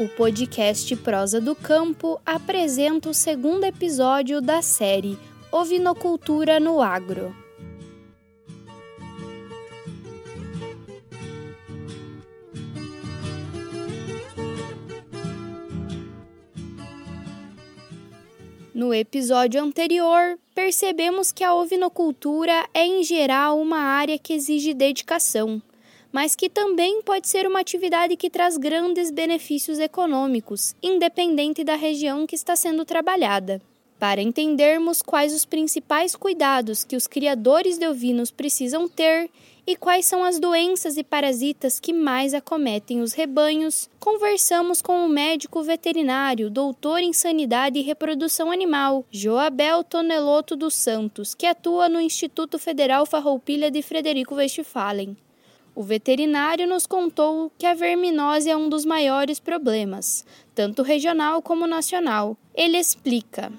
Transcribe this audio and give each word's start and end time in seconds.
O 0.00 0.06
podcast 0.06 0.94
Prosa 0.94 1.40
do 1.40 1.56
Campo 1.56 2.20
apresenta 2.24 3.10
o 3.10 3.14
segundo 3.14 3.64
episódio 3.64 4.40
da 4.40 4.62
série 4.62 5.18
Ovinocultura 5.50 6.60
no 6.60 6.80
Agro. 6.80 7.34
No 18.72 18.94
episódio 18.94 19.60
anterior, 19.60 20.38
percebemos 20.54 21.32
que 21.32 21.42
a 21.42 21.52
ovinocultura 21.52 22.68
é, 22.72 22.86
em 22.86 23.02
geral, 23.02 23.60
uma 23.60 23.80
área 23.80 24.16
que 24.16 24.32
exige 24.32 24.72
dedicação 24.72 25.60
mas 26.12 26.34
que 26.34 26.48
também 26.48 27.02
pode 27.02 27.28
ser 27.28 27.46
uma 27.46 27.60
atividade 27.60 28.16
que 28.16 28.30
traz 28.30 28.56
grandes 28.56 29.10
benefícios 29.10 29.78
econômicos, 29.78 30.74
independente 30.82 31.64
da 31.64 31.74
região 31.74 32.26
que 32.26 32.34
está 32.34 32.56
sendo 32.56 32.84
trabalhada. 32.84 33.60
Para 33.98 34.22
entendermos 34.22 35.02
quais 35.02 35.34
os 35.34 35.44
principais 35.44 36.14
cuidados 36.14 36.84
que 36.84 36.94
os 36.94 37.08
criadores 37.08 37.78
de 37.78 37.86
ovinos 37.86 38.30
precisam 38.30 38.88
ter 38.88 39.28
e 39.66 39.76
quais 39.76 40.06
são 40.06 40.24
as 40.24 40.38
doenças 40.38 40.96
e 40.96 41.04
parasitas 41.04 41.78
que 41.78 41.92
mais 41.92 42.32
acometem 42.32 43.02
os 43.02 43.12
rebanhos, 43.12 43.90
conversamos 44.00 44.80
com 44.80 45.04
o 45.04 45.08
médico 45.08 45.62
veterinário, 45.62 46.48
doutor 46.48 47.00
em 47.00 47.12
sanidade 47.12 47.78
e 47.78 47.82
reprodução 47.82 48.50
animal, 48.50 49.04
Joabel 49.10 49.84
Toneloto 49.84 50.56
dos 50.56 50.72
Santos, 50.72 51.34
que 51.34 51.44
atua 51.44 51.86
no 51.86 52.00
Instituto 52.00 52.58
Federal 52.58 53.04
Farroupilha 53.04 53.70
de 53.70 53.82
Frederico 53.82 54.36
Westphalen. 54.36 55.14
O 55.78 55.82
veterinário 55.84 56.66
nos 56.66 56.88
contou 56.88 57.52
que 57.56 57.64
a 57.64 57.72
verminose 57.72 58.50
é 58.50 58.56
um 58.56 58.68
dos 58.68 58.84
maiores 58.84 59.38
problemas, 59.38 60.26
tanto 60.52 60.82
regional 60.82 61.40
como 61.40 61.68
nacional. 61.68 62.36
Ele 62.52 62.76
explica. 62.76 63.52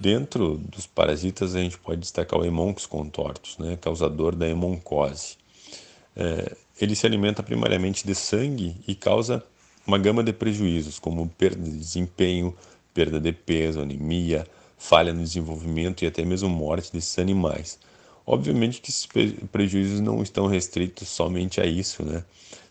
Dentro 0.00 0.56
dos 0.56 0.86
parasitas, 0.86 1.54
a 1.54 1.58
gente 1.58 1.76
pode 1.76 2.00
destacar 2.00 2.40
o 2.40 2.44
Hemonx 2.46 2.86
contortus, 2.86 3.58
né, 3.58 3.76
causador 3.78 4.34
da 4.34 4.48
hemoncose. 4.48 5.36
É, 6.16 6.56
ele 6.80 6.96
se 6.96 7.04
alimenta 7.04 7.42
primariamente 7.42 8.06
de 8.06 8.14
sangue 8.14 8.76
e 8.88 8.94
causa 8.94 9.44
uma 9.86 9.98
gama 9.98 10.24
de 10.24 10.32
prejuízos, 10.32 10.98
como 10.98 11.28
perda 11.28 11.62
de 11.62 11.76
desempenho, 11.76 12.56
perda 12.94 13.20
de 13.20 13.32
peso, 13.32 13.80
anemia, 13.80 14.46
falha 14.78 15.12
no 15.12 15.22
desenvolvimento 15.22 16.02
e 16.02 16.06
até 16.06 16.24
mesmo 16.24 16.48
morte 16.48 16.92
desses 16.92 17.18
animais. 17.18 17.78
Obviamente 18.26 18.80
que 18.80 18.90
esses 18.90 19.06
prejuízos 19.50 20.00
não 20.00 20.22
estão 20.22 20.46
restritos 20.46 21.08
somente 21.08 21.60
a 21.60 21.66
isso, 21.66 22.04
né? 22.04 22.24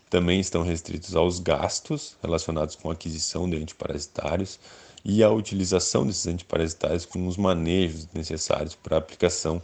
Também 0.08 0.40
estão 0.40 0.62
restritos 0.62 1.14
aos 1.14 1.38
gastos 1.38 2.16
relacionados 2.22 2.74
com 2.74 2.90
a 2.90 2.94
aquisição 2.94 3.48
de 3.48 3.56
antiparasitários 3.56 4.58
e 5.04 5.22
a 5.22 5.30
utilização 5.30 6.06
desses 6.06 6.26
antiparasitários 6.26 7.06
com 7.06 7.26
os 7.26 7.36
manejos 7.36 8.08
necessários 8.12 8.74
para 8.74 8.96
aplicação 8.96 9.62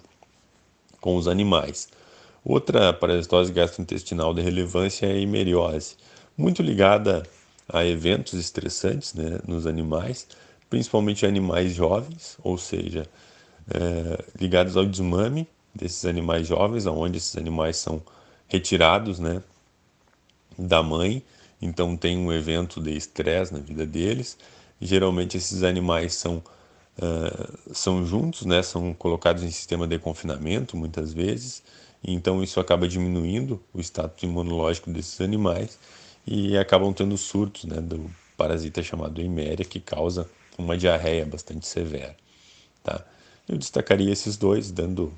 com 1.00 1.16
os 1.16 1.26
animais. 1.26 1.88
Outra 2.44 2.92
parasitose 2.92 3.52
gastrointestinal 3.52 4.32
de 4.32 4.40
relevância 4.40 5.06
é 5.06 5.12
a 5.12 5.18
hemeriose, 5.18 5.96
muito 6.36 6.62
ligada 6.62 7.24
a 7.68 7.84
eventos 7.84 8.34
estressantes 8.34 9.14
né, 9.14 9.40
nos 9.46 9.66
animais, 9.66 10.28
principalmente 10.68 11.26
animais 11.26 11.72
jovens, 11.74 12.36
ou 12.42 12.58
seja, 12.58 13.06
é, 13.72 14.24
ligados 14.40 14.76
ao 14.76 14.84
desmame 14.84 15.46
desses 15.74 16.04
animais 16.04 16.46
jovens, 16.46 16.86
onde 16.86 17.18
esses 17.18 17.36
animais 17.36 17.76
são 17.76 18.02
retirados 18.48 19.18
né, 19.18 19.42
da 20.58 20.82
mãe, 20.82 21.22
então 21.60 21.96
tem 21.96 22.16
um 22.16 22.32
evento 22.32 22.80
de 22.80 22.96
estresse 22.96 23.52
na 23.52 23.60
vida 23.60 23.84
deles. 23.84 24.38
Geralmente 24.80 25.36
esses 25.36 25.62
animais 25.62 26.14
são, 26.14 26.42
uh, 26.98 27.74
são 27.74 28.04
juntos, 28.04 28.44
né, 28.44 28.62
são 28.62 28.92
colocados 28.94 29.42
em 29.42 29.50
sistema 29.50 29.86
de 29.86 29.98
confinamento 29.98 30.76
muitas 30.76 31.12
vezes, 31.12 31.62
então 32.04 32.42
isso 32.42 32.60
acaba 32.60 32.86
diminuindo 32.86 33.60
o 33.72 33.80
status 33.80 34.22
imunológico 34.22 34.90
desses 34.90 35.20
animais 35.20 35.78
e 36.26 36.56
acabam 36.56 36.92
tendo 36.92 37.16
surtos 37.16 37.64
né, 37.64 37.80
do 37.80 38.10
parasita 38.36 38.82
chamado 38.82 39.20
Iméria, 39.20 39.64
que 39.64 39.80
causa 39.80 40.28
uma 40.58 40.76
diarreia 40.76 41.24
bastante 41.24 41.66
severa. 41.66 42.16
Tá? 42.82 43.04
Eu 43.48 43.56
destacaria 43.56 44.12
esses 44.12 44.36
dois, 44.36 44.70
dando 44.70 45.12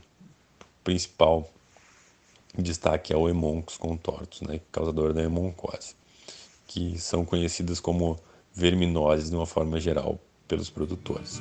principal 0.84 1.50
destaque 2.56 3.12
ao 3.12 3.28
Hemoncus 3.28 3.76
contortus, 3.76 4.40
né, 4.42 4.60
causador 4.72 5.12
da 5.12 5.22
hemoncose, 5.22 5.94
que 6.66 6.98
são 6.98 7.24
conhecidas 7.24 7.80
como 7.80 8.18
verminoses 8.52 9.30
de 9.30 9.36
uma 9.36 9.46
forma 9.46 9.78
geral 9.78 10.18
pelos 10.46 10.70
produtores. 10.70 11.40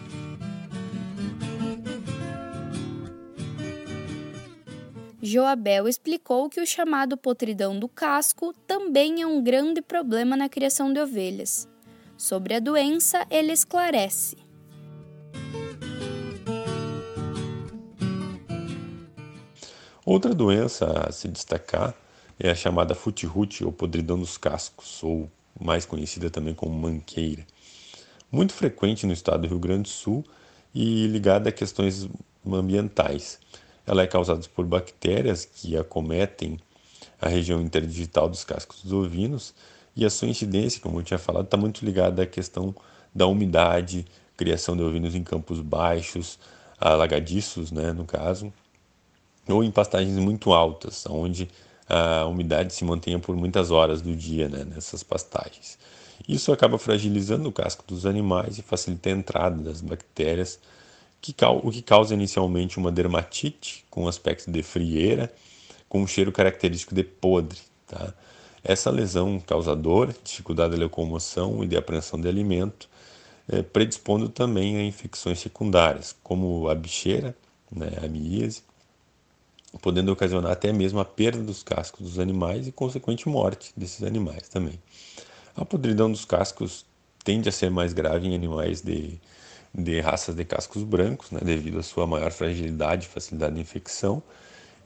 Joabel 5.21 5.87
explicou 5.87 6.49
que 6.49 6.61
o 6.61 6.65
chamado 6.65 7.17
potridão 7.17 7.77
do 7.77 7.89
casco 7.89 8.53
também 8.65 9.21
é 9.21 9.27
um 9.27 9.43
grande 9.43 9.81
problema 9.81 10.37
na 10.37 10.47
criação 10.47 10.93
de 10.93 11.01
ovelhas. 11.01 11.67
Sobre 12.17 12.55
a 12.55 12.59
doença, 12.59 13.27
ele 13.29 13.51
esclarece. 13.51 14.37
Outra 20.03 20.33
doença 20.33 21.05
a 21.07 21.11
se 21.11 21.27
destacar 21.27 21.93
é 22.39 22.49
a 22.49 22.55
chamada 22.55 22.95
futirute 22.95 23.63
ou 23.63 23.71
podridão 23.71 24.17
dos 24.17 24.35
cascos, 24.35 25.03
ou 25.03 25.29
mais 25.59 25.85
conhecida 25.85 26.27
também 26.31 26.55
como 26.55 26.75
manqueira. 26.75 27.45
Muito 28.31 28.51
frequente 28.51 29.05
no 29.05 29.13
estado 29.13 29.41
do 29.41 29.49
Rio 29.49 29.59
Grande 29.59 29.83
do 29.83 29.89
Sul 29.89 30.25
e 30.73 31.05
ligada 31.05 31.49
a 31.49 31.51
questões 31.51 32.09
ambientais. 32.45 33.39
Ela 33.85 34.01
é 34.01 34.07
causada 34.07 34.41
por 34.55 34.65
bactérias 34.65 35.45
que 35.45 35.77
acometem 35.77 36.59
a 37.21 37.29
região 37.29 37.61
interdigital 37.61 38.27
dos 38.27 38.43
cascos 38.43 38.81
dos 38.81 38.91
ovinos 38.91 39.53
e 39.97 40.05
a 40.05 40.09
sua 40.11 40.27
incidência, 40.27 40.79
como 40.79 40.99
eu 40.99 41.03
tinha 41.03 41.17
falado, 41.17 41.45
está 41.45 41.57
muito 41.57 41.83
ligada 41.83 42.21
à 42.21 42.25
questão 42.27 42.73
da 43.13 43.25
umidade, 43.25 44.05
criação 44.37 44.77
de 44.77 44.83
ovinos 44.83 45.15
em 45.15 45.23
campos 45.23 45.59
baixos, 45.59 46.37
alagadiços, 46.79 47.71
né, 47.71 47.91
no 47.91 48.05
caso, 48.05 48.53
ou 49.47 49.63
em 49.63 49.71
pastagens 49.71 50.15
muito 50.19 50.53
altas, 50.53 51.03
onde 51.09 51.49
a 51.89 52.25
umidade 52.25 52.73
se 52.73 52.85
mantenha 52.85 53.17
por 53.17 53.35
muitas 53.35 53.71
horas 53.71 53.99
do 53.99 54.15
dia 54.15 54.47
né, 54.47 54.63
nessas 54.65 55.01
pastagens. 55.01 55.79
Isso 56.29 56.51
acaba 56.51 56.77
fragilizando 56.77 57.49
o 57.49 57.51
casco 57.51 57.83
dos 57.87 58.05
animais 58.05 58.59
e 58.59 58.61
facilita 58.61 59.09
a 59.09 59.13
entrada 59.13 59.57
das 59.63 59.81
bactérias, 59.81 60.59
que, 61.19 61.33
o 61.63 61.71
que 61.71 61.81
causa 61.81 62.13
inicialmente 62.13 62.77
uma 62.77 62.91
dermatite 62.91 63.83
com 63.89 64.07
aspecto 64.07 64.51
de 64.51 64.61
frieira, 64.61 65.33
com 65.89 66.01
um 66.01 66.07
cheiro 66.07 66.31
característico 66.31 66.93
de 66.93 67.03
podre. 67.03 67.59
Tá? 67.87 68.13
Essa 68.63 68.89
lesão 68.89 69.39
causadora, 69.39 70.15
dificuldade 70.23 70.75
de 70.75 70.81
locomoção 70.81 71.63
e 71.63 71.67
de 71.67 71.77
apreensão 71.77 72.19
de 72.19 72.27
alimento, 72.27 72.89
é, 73.47 73.61
predispondo 73.61 74.27
também 74.29 74.77
a 74.77 74.83
infecções 74.83 75.39
secundárias, 75.39 76.15
como 76.23 76.67
a 76.67 76.75
bicheira, 76.75 77.35
né, 77.71 77.91
a 78.03 78.07
miíase, 78.07 78.61
podendo 79.81 80.11
ocasionar 80.11 80.51
até 80.51 80.73
mesmo 80.73 80.99
a 80.99 81.05
perda 81.05 81.41
dos 81.41 81.63
cascos 81.63 82.01
dos 82.01 82.19
animais 82.19 82.67
e 82.67 82.71
consequente 82.71 83.29
morte 83.29 83.71
desses 83.75 84.03
animais 84.03 84.49
também. 84.49 84.79
A 85.55 85.63
podridão 85.63 86.11
dos 86.11 86.25
cascos 86.25 86.85
tende 87.23 87.49
a 87.49 87.51
ser 87.51 87.69
mais 87.69 87.93
grave 87.93 88.27
em 88.27 88.35
animais 88.35 88.81
de, 88.81 89.19
de 89.73 89.99
raças 89.99 90.35
de 90.35 90.45
cascos 90.45 90.83
brancos, 90.83 91.31
né, 91.31 91.39
devido 91.43 91.79
à 91.79 91.83
sua 91.83 92.07
maior 92.07 92.31
fragilidade 92.31 93.05
e 93.05 93.09
facilidade 93.09 93.55
de 93.55 93.61
infecção, 93.61 94.21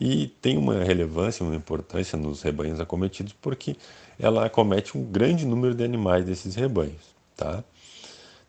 e 0.03 0.25
tem 0.41 0.57
uma 0.57 0.83
relevância, 0.83 1.45
uma 1.45 1.55
importância 1.55 2.17
nos 2.17 2.41
rebanhos 2.41 2.79
acometidos 2.79 3.33
porque 3.39 3.75
ela 4.17 4.47
acomete 4.47 4.97
um 4.97 5.03
grande 5.03 5.45
número 5.45 5.75
de 5.75 5.83
animais 5.83 6.25
desses 6.25 6.55
rebanhos, 6.55 7.13
tá? 7.37 7.63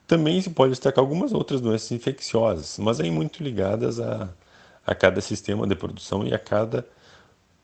Também 0.07 0.41
se 0.41 0.49
pode 0.49 0.71
destacar 0.71 1.05
algumas 1.05 1.31
outras 1.35 1.61
doenças 1.61 1.93
infecciosas, 1.93 2.79
mas 2.79 3.01
aí 3.01 3.11
muito 3.11 3.43
ligadas 3.43 4.01
a, 4.01 4.31
a 4.87 4.95
cada 4.95 5.21
sistema 5.21 5.67
de 5.67 5.75
produção 5.75 6.27
e 6.27 6.33
a 6.33 6.39
cada 6.39 6.89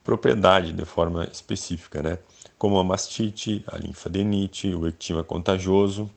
propriedade 0.04 0.74
de 0.74 0.84
forma 0.84 1.24
específica, 1.32 2.02
né? 2.02 2.18
Como 2.58 2.78
a 2.78 2.84
mastite, 2.84 3.64
a 3.66 3.78
linfadenite, 3.78 4.68
o 4.74 4.86
ectima 4.86 5.24
contagioso 5.24 6.10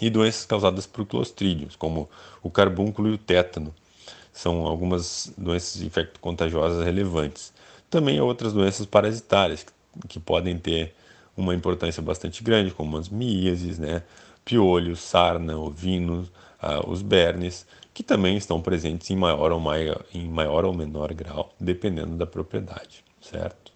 e 0.00 0.08
doenças 0.08 0.46
causadas 0.46 0.86
por 0.86 1.04
clostrídios, 1.04 1.74
como 1.74 2.08
o 2.40 2.48
carbúnculo 2.48 3.08
e 3.08 3.14
o 3.14 3.18
tétano 3.18 3.74
são 4.38 4.68
algumas 4.68 5.32
doenças 5.36 5.82
infecto-contagiosas 5.82 6.84
relevantes. 6.84 7.52
Também 7.90 8.20
há 8.20 8.22
outras 8.22 8.52
doenças 8.52 8.86
parasitárias 8.86 9.66
que 10.08 10.20
podem 10.20 10.56
ter 10.56 10.94
uma 11.36 11.56
importância 11.56 12.00
bastante 12.00 12.40
grande, 12.44 12.70
como 12.70 12.96
as 12.96 13.08
miíases, 13.08 13.80
né, 13.80 14.04
piolhos, 14.44 15.00
sarna, 15.00 15.58
ovinos, 15.58 16.28
uh, 16.62 16.88
os 16.88 17.02
bernes, 17.02 17.66
que 17.92 18.04
também 18.04 18.36
estão 18.36 18.62
presentes 18.62 19.10
em 19.10 19.16
maior, 19.16 19.50
ou 19.50 19.58
maior, 19.58 20.04
em 20.14 20.28
maior 20.28 20.64
ou 20.64 20.72
menor 20.72 21.12
grau, 21.14 21.52
dependendo 21.58 22.14
da 22.14 22.24
propriedade, 22.24 23.04
certo? 23.20 23.72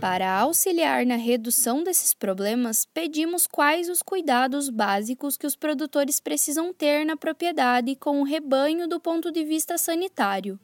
Para 0.00 0.32
auxiliar 0.32 1.04
na 1.04 1.16
redução 1.16 1.82
desses 1.82 2.14
problemas, 2.14 2.86
pedimos 2.86 3.48
quais 3.48 3.88
os 3.88 4.00
cuidados 4.00 4.68
básicos 4.68 5.36
que 5.36 5.44
os 5.44 5.56
produtores 5.56 6.20
precisam 6.20 6.72
ter 6.72 7.04
na 7.04 7.16
propriedade 7.16 7.96
com 7.96 8.20
o 8.20 8.24
rebanho 8.24 8.86
do 8.86 9.00
ponto 9.00 9.32
de 9.32 9.44
vista 9.44 9.76
sanitário. 9.76 10.56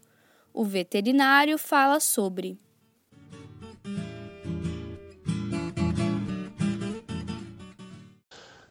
O 0.52 0.64
veterinário 0.64 1.58
fala 1.58 1.98
sobre. 1.98 2.56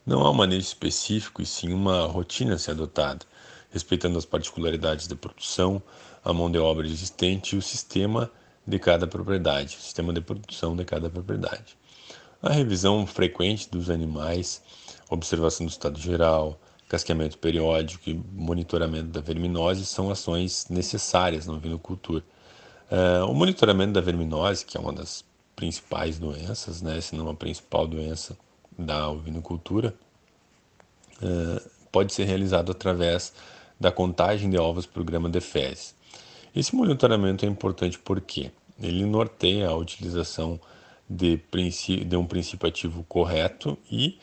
Não 0.06 0.22
há 0.22 0.32
um 0.32 0.34
manejo 0.34 0.66
específico 0.66 1.42
e 1.42 1.46
sim 1.46 1.74
uma 1.74 2.06
rotina 2.06 2.56
a 2.56 2.58
ser 2.58 2.72
adotada, 2.72 3.26
respeitando 3.70 4.18
as 4.18 4.26
particularidades 4.26 5.08
da 5.08 5.16
produção, 5.18 5.84
a 6.24 6.32
mão 6.32 6.50
de 6.50 6.58
obra 6.58 6.88
existente 6.88 7.54
e 7.54 7.60
o 7.60 7.62
sistema 7.62 8.32
de 8.66 8.80
cada 8.80 9.08
propriedade, 9.08 9.78
o 9.78 9.82
sistema 9.82 10.14
de 10.14 10.22
produção 10.22 10.76
de 10.76 10.86
cada 10.86 11.10
propriedade. 11.10 11.78
A 12.42 12.52
revisão 12.52 13.06
frequente 13.06 13.70
dos 13.70 13.90
animais, 13.90 14.62
observação 15.10 15.66
do 15.66 15.70
estado 15.70 16.00
geral, 16.00 16.60
casqueamento 16.88 17.38
periódico 17.38 18.10
e 18.10 18.14
monitoramento 18.14 19.08
da 19.08 19.22
verminose 19.22 19.86
são 19.86 20.10
ações 20.10 20.68
necessárias 20.70 21.48
na 21.48 21.54
ovinocultura. 21.54 22.24
Uh, 22.92 23.26
o 23.26 23.34
monitoramento 23.34 23.94
da 23.94 24.02
verminose, 24.02 24.66
que 24.66 24.78
é 24.78 24.80
uma 24.80 24.94
das 24.94 25.26
principais 25.56 26.20
doenças, 26.20 26.82
né, 26.82 27.00
se 27.02 27.16
não 27.16 27.30
a 27.30 27.34
principal 27.34 27.88
doença 27.88 28.38
da 28.78 29.10
ovinocultura, 29.10 29.96
uh, 31.22 31.70
pode 31.92 32.14
ser 32.14 32.26
realizado 32.26 32.72
através 32.72 33.34
da 33.80 33.92
contagem 33.92 34.50
de 34.50 34.58
ovos 34.58 34.86
por 34.86 35.04
grama 35.04 35.30
de 35.30 35.42
fezes. 35.42 35.96
Esse 36.56 36.76
monitoramento 36.76 37.46
é 37.46 37.50
importante 37.50 37.98
porque 37.98 38.52
ele 38.82 39.06
norteia 39.06 39.70
a 39.70 39.76
utilização 39.76 40.60
de, 41.10 41.40
de 42.06 42.16
um 42.16 42.26
princípio 42.26 42.68
ativo 42.68 43.04
correto 43.04 43.78
e 43.92 44.20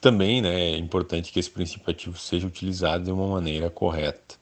também 0.00 0.40
né, 0.40 0.72
é 0.72 0.76
importante 0.76 1.32
que 1.32 1.38
esse 1.38 1.50
princípio 1.50 1.90
ativo 1.90 2.18
seja 2.18 2.46
utilizado 2.46 3.04
de 3.04 3.12
uma 3.12 3.26
maneira 3.26 3.70
correta. 3.70 4.36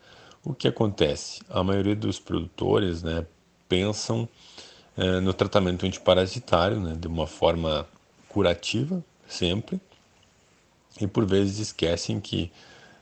O 0.44 0.54
que 0.54 0.68
acontece? 0.68 1.42
A 1.48 1.62
maioria 1.62 1.94
dos 1.94 2.18
produtores 2.18 3.02
né, 3.02 3.26
pensam 3.68 4.28
eh, 4.96 5.20
no 5.20 5.34
tratamento 5.34 5.84
antiparasitário 5.84 6.80
né, 6.80 6.94
de 6.98 7.06
uma 7.06 7.26
forma 7.26 7.86
curativa, 8.28 9.04
sempre, 9.28 9.80
e 11.00 11.06
por 11.06 11.26
vezes 11.26 11.58
esquecem 11.58 12.20
que 12.20 12.50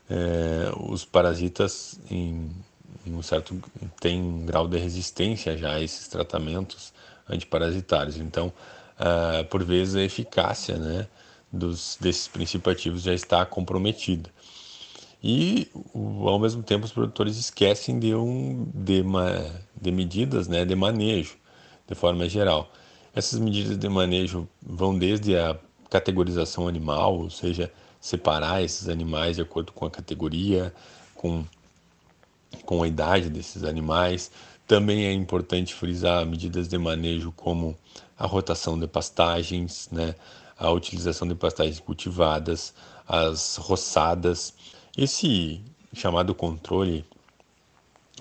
eh, 0.09 0.71
os 0.77 1.05
parasitas 1.05 1.99
em 2.09 2.49
um 3.13 3.21
certo 3.21 3.59
tem 3.99 4.21
um 4.21 4.45
grau 4.45 4.67
de 4.67 4.77
resistência 4.77 5.57
já 5.57 5.73
a 5.73 5.81
esses 5.81 6.07
tratamentos 6.07 6.93
antiparasitários. 7.29 8.17
Então, 8.17 8.51
uh, 8.99 9.43
por 9.45 9.63
vezes 9.63 9.95
a 9.95 10.01
eficácia, 10.01 10.77
né, 10.77 11.07
dos 11.51 11.97
desses 11.99 12.27
princípios 12.27 12.75
ativos 12.75 13.01
já 13.01 13.13
está 13.13 13.45
comprometida. 13.45 14.29
E 15.21 15.69
ao 15.93 16.39
mesmo 16.39 16.63
tempo 16.63 16.85
os 16.85 16.91
produtores 16.91 17.37
esquecem 17.37 17.99
de 17.99 18.15
um 18.15 18.65
de, 18.73 19.01
uma, 19.01 19.45
de 19.79 19.91
medidas, 19.91 20.47
né, 20.47 20.63
de 20.63 20.75
manejo, 20.75 21.35
de 21.87 21.95
forma 21.95 22.27
geral. 22.29 22.71
Essas 23.13 23.39
medidas 23.39 23.77
de 23.77 23.89
manejo 23.89 24.47
vão 24.61 24.97
desde 24.97 25.35
a 25.35 25.57
categorização 25.89 26.67
animal, 26.67 27.17
ou 27.17 27.29
seja, 27.29 27.71
separar 27.99 28.63
esses 28.63 28.87
animais 28.87 29.35
de 29.35 29.41
acordo 29.41 29.71
com 29.73 29.85
a 29.85 29.91
categoria, 29.91 30.73
com 31.15 31.43
com 32.65 32.83
a 32.83 32.87
idade 32.87 33.29
desses 33.29 33.63
animais. 33.63 34.31
Também 34.67 35.05
é 35.05 35.13
importante 35.13 35.73
frisar 35.73 36.25
medidas 36.25 36.67
de 36.67 36.77
manejo 36.77 37.31
como 37.31 37.75
a 38.17 38.25
rotação 38.25 38.77
de 38.77 38.87
pastagens, 38.87 39.89
né, 39.91 40.13
a 40.57 40.69
utilização 40.71 41.27
de 41.27 41.35
pastagens 41.35 41.79
cultivadas, 41.79 42.73
as 43.07 43.55
roçadas. 43.55 44.53
Esse 44.97 45.61
chamado 45.93 46.35
controle 46.35 47.05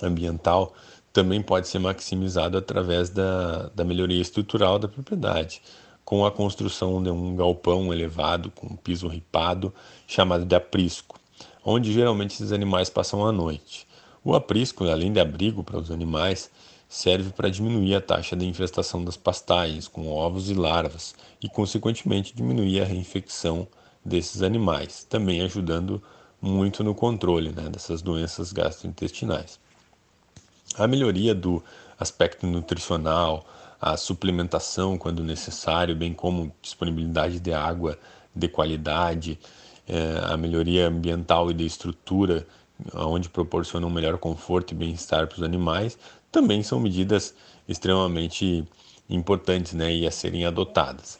ambiental 0.00 0.72
também 1.12 1.42
pode 1.42 1.66
ser 1.66 1.80
maximizado 1.80 2.56
através 2.56 3.10
da, 3.10 3.68
da 3.74 3.84
melhoria 3.84 4.22
estrutural 4.22 4.78
da 4.78 4.86
propriedade, 4.86 5.60
com 6.04 6.24
a 6.24 6.30
construção 6.30 7.02
de 7.02 7.10
um 7.10 7.34
galpão 7.34 7.92
elevado 7.92 8.52
com 8.52 8.76
piso 8.76 9.08
ripado, 9.08 9.74
chamado 10.06 10.44
de 10.44 10.54
aprisco, 10.54 11.18
onde 11.64 11.92
geralmente 11.92 12.34
esses 12.34 12.52
animais 12.52 12.88
passam 12.88 13.26
a 13.26 13.32
noite. 13.32 13.87
O 14.24 14.34
aprisco, 14.34 14.84
além 14.84 15.12
de 15.12 15.20
abrigo 15.20 15.62
para 15.62 15.78
os 15.78 15.90
animais, 15.90 16.50
serve 16.88 17.30
para 17.30 17.50
diminuir 17.50 17.94
a 17.94 18.00
taxa 18.00 18.34
de 18.34 18.46
infestação 18.46 19.04
das 19.04 19.16
pastagens 19.16 19.86
com 19.86 20.08
ovos 20.08 20.50
e 20.50 20.54
larvas 20.54 21.14
e, 21.42 21.48
consequentemente, 21.48 22.34
diminuir 22.34 22.80
a 22.80 22.84
reinfecção 22.84 23.66
desses 24.04 24.42
animais, 24.42 25.04
também 25.04 25.42
ajudando 25.42 26.02
muito 26.40 26.82
no 26.82 26.94
controle 26.94 27.50
né, 27.50 27.68
dessas 27.68 28.00
doenças 28.00 28.52
gastrointestinais. 28.52 29.58
A 30.76 30.86
melhoria 30.86 31.34
do 31.34 31.62
aspecto 31.98 32.46
nutricional, 32.46 33.46
a 33.80 33.96
suplementação 33.96 34.96
quando 34.96 35.22
necessário, 35.22 35.94
bem 35.94 36.14
como 36.14 36.52
disponibilidade 36.62 37.40
de 37.40 37.52
água 37.52 37.98
de 38.34 38.48
qualidade, 38.48 39.38
eh, 39.86 40.20
a 40.22 40.36
melhoria 40.36 40.86
ambiental 40.86 41.50
e 41.50 41.54
de 41.54 41.66
estrutura 41.66 42.46
onde 42.94 43.28
proporcionam 43.28 43.88
um 43.88 43.92
melhor 43.92 44.18
conforto 44.18 44.72
e 44.72 44.74
bem-estar 44.74 45.26
para 45.26 45.36
os 45.36 45.42
animais, 45.42 45.98
também 46.30 46.62
são 46.62 46.78
medidas 46.78 47.34
extremamente 47.68 48.66
importantes 49.08 49.72
né, 49.72 49.92
e 49.92 50.06
a 50.06 50.10
serem 50.10 50.44
adotadas. 50.44 51.18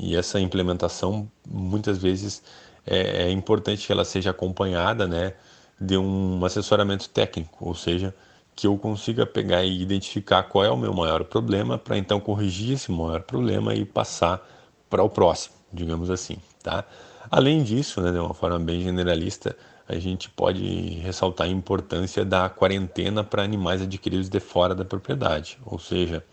E 0.00 0.16
essa 0.16 0.40
implementação, 0.40 1.28
muitas 1.46 1.98
vezes, 1.98 2.42
é, 2.86 3.24
é 3.24 3.30
importante 3.30 3.86
que 3.86 3.92
ela 3.92 4.04
seja 4.04 4.30
acompanhada 4.30 5.06
né, 5.06 5.34
de 5.80 5.96
um 5.96 6.44
assessoramento 6.44 7.08
técnico, 7.08 7.66
ou 7.66 7.74
seja, 7.74 8.14
que 8.54 8.66
eu 8.66 8.78
consiga 8.78 9.26
pegar 9.26 9.64
e 9.64 9.82
identificar 9.82 10.44
qual 10.44 10.64
é 10.64 10.70
o 10.70 10.76
meu 10.76 10.94
maior 10.94 11.24
problema 11.24 11.76
para 11.76 11.98
então 11.98 12.20
corrigir 12.20 12.74
esse 12.74 12.90
maior 12.92 13.22
problema 13.22 13.74
e 13.74 13.84
passar 13.84 14.40
para 14.88 15.02
o 15.02 15.08
próximo, 15.08 15.56
digamos 15.72 16.08
assim, 16.08 16.36
tá? 16.62 16.84
Além 17.28 17.64
disso, 17.64 18.00
né, 18.00 18.12
de 18.12 18.18
uma 18.18 18.32
forma 18.32 18.60
bem 18.60 18.80
generalista, 18.80 19.56
a 19.88 19.98
gente 19.98 20.30
pode 20.30 20.64
ressaltar 21.00 21.46
a 21.46 21.50
importância 21.50 22.24
da 22.24 22.48
quarentena 22.48 23.22
para 23.22 23.42
animais 23.42 23.82
adquiridos 23.82 24.28
de 24.28 24.40
fora 24.40 24.74
da 24.74 24.84
propriedade, 24.84 25.58
ou 25.64 25.78
seja, 25.78 26.24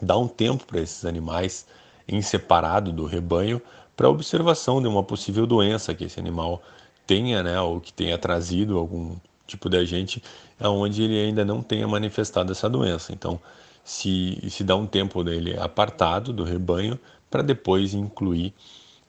dar 0.00 0.16
um 0.18 0.28
tempo 0.28 0.64
para 0.66 0.80
esses 0.80 1.04
animais 1.04 1.66
em 2.06 2.22
separado 2.22 2.92
do 2.92 3.04
rebanho 3.04 3.60
para 3.96 4.08
observação 4.08 4.80
de 4.80 4.88
uma 4.88 5.02
possível 5.02 5.46
doença 5.46 5.94
que 5.94 6.04
esse 6.04 6.18
animal 6.18 6.62
tenha, 7.06 7.42
né, 7.42 7.60
ou 7.60 7.80
que 7.80 7.92
tenha 7.92 8.16
trazido 8.16 8.78
algum 8.78 9.16
tipo 9.46 9.68
de 9.68 9.76
agente 9.76 10.22
aonde 10.58 11.02
ele 11.02 11.18
ainda 11.18 11.44
não 11.44 11.62
tenha 11.62 11.86
manifestado 11.86 12.52
essa 12.52 12.70
doença. 12.70 13.12
Então, 13.12 13.40
se, 13.84 14.40
se 14.48 14.62
dá 14.62 14.76
um 14.76 14.86
tempo 14.86 15.22
dele 15.24 15.58
apartado 15.58 16.32
do 16.32 16.44
rebanho 16.44 16.98
para 17.30 17.42
depois 17.42 17.94
incluir 17.94 18.54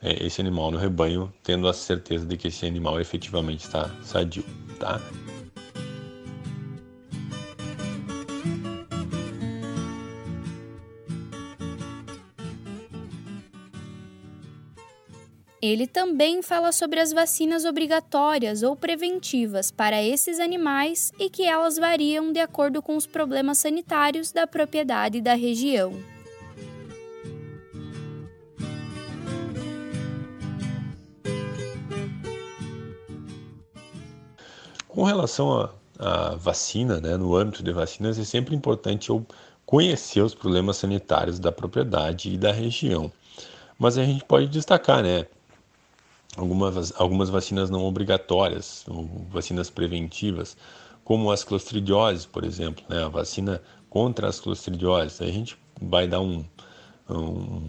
é, 0.03 0.25
esse 0.25 0.41
animal 0.41 0.69
no 0.69 0.77
rebanho, 0.77 1.33
tendo 1.43 1.67
a 1.67 1.73
certeza 1.73 2.25
de 2.25 2.35
que 2.35 2.49
esse 2.49 2.65
animal 2.65 2.99
efetivamente 2.99 3.63
está 3.63 3.89
sadio, 4.03 4.43
tá? 4.79 5.01
Ele 15.61 15.87
também 15.87 16.41
fala 16.41 16.73
sobre 16.73 16.99
as 16.99 17.13
vacinas 17.13 17.63
obrigatórias 17.63 18.63
ou 18.63 18.75
preventivas 18.75 19.71
para 19.71 20.03
esses 20.03 20.37
animais 20.37 21.13
e 21.17 21.29
que 21.29 21.45
elas 21.45 21.77
variam 21.77 22.33
de 22.33 22.41
acordo 22.41 22.81
com 22.81 22.97
os 22.97 23.07
problemas 23.07 23.59
sanitários 23.59 24.33
da 24.33 24.45
propriedade 24.45 25.21
da 25.21 25.35
região. 25.35 25.93
Com 34.93 35.05
relação 35.05 35.71
à 35.97 36.35
vacina, 36.35 37.01
né, 37.01 37.17
no 37.17 37.35
âmbito 37.35 37.63
de 37.63 37.71
vacinas, 37.71 38.19
é 38.19 38.23
sempre 38.23 38.55
importante 38.55 39.09
eu 39.09 39.25
conhecer 39.65 40.21
os 40.21 40.35
problemas 40.35 40.77
sanitários 40.77 41.39
da 41.39 41.51
propriedade 41.51 42.31
e 42.31 42.37
da 42.37 42.51
região. 42.51 43.11
Mas 43.79 43.97
a 43.97 44.03
gente 44.03 44.23
pode 44.23 44.45
destacar, 44.45 45.01
né, 45.01 45.25
algumas, 46.37 46.93
algumas 46.95 47.31
vacinas 47.31 47.71
não 47.71 47.83
obrigatórias, 47.83 48.85
vacinas 49.31 49.67
preventivas, 49.67 50.55
como 51.03 51.31
as 51.31 51.43
clostridioses, 51.43 52.27
por 52.27 52.43
exemplo, 52.43 52.85
né, 52.87 53.03
a 53.03 53.07
vacina 53.07 53.63
contra 53.89 54.27
as 54.27 54.39
clostridioses. 54.39 55.23
A 55.23 55.25
gente 55.25 55.57
vai 55.81 56.07
dar 56.07 56.21
um, 56.21 56.45
um 57.09 57.67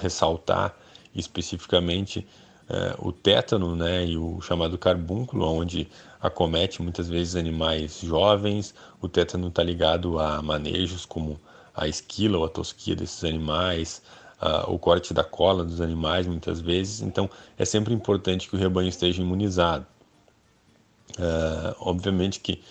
ressaltar 0.00 0.74
especificamente 1.14 2.26
é, 2.68 2.94
o 2.98 3.12
tétano 3.12 3.76
né, 3.76 4.06
e 4.06 4.16
o 4.16 4.40
chamado 4.40 4.78
carbúnculo, 4.78 5.46
onde 5.46 5.86
acomete 6.24 6.80
muitas 6.80 7.06
vezes 7.06 7.36
animais 7.36 8.00
jovens. 8.00 8.74
O 8.98 9.08
tétano 9.08 9.48
está 9.48 9.62
ligado 9.62 10.18
a 10.18 10.40
manejos 10.40 11.04
como 11.04 11.38
a 11.76 11.86
esquila 11.86 12.38
ou 12.38 12.44
a 12.46 12.48
tosquia 12.48 12.96
desses 12.96 13.22
animais, 13.24 14.00
a, 14.40 14.70
o 14.70 14.78
corte 14.78 15.12
da 15.12 15.22
cola 15.22 15.62
dos 15.62 15.82
animais 15.82 16.26
muitas 16.26 16.62
vezes. 16.62 17.02
Então 17.02 17.28
é 17.58 17.64
sempre 17.66 17.92
importante 17.92 18.48
que 18.48 18.56
o 18.56 18.58
rebanho 18.58 18.88
esteja 18.88 19.20
imunizado. 19.20 19.86
É, 21.18 21.76
obviamente 21.78 22.40
que 22.40 22.62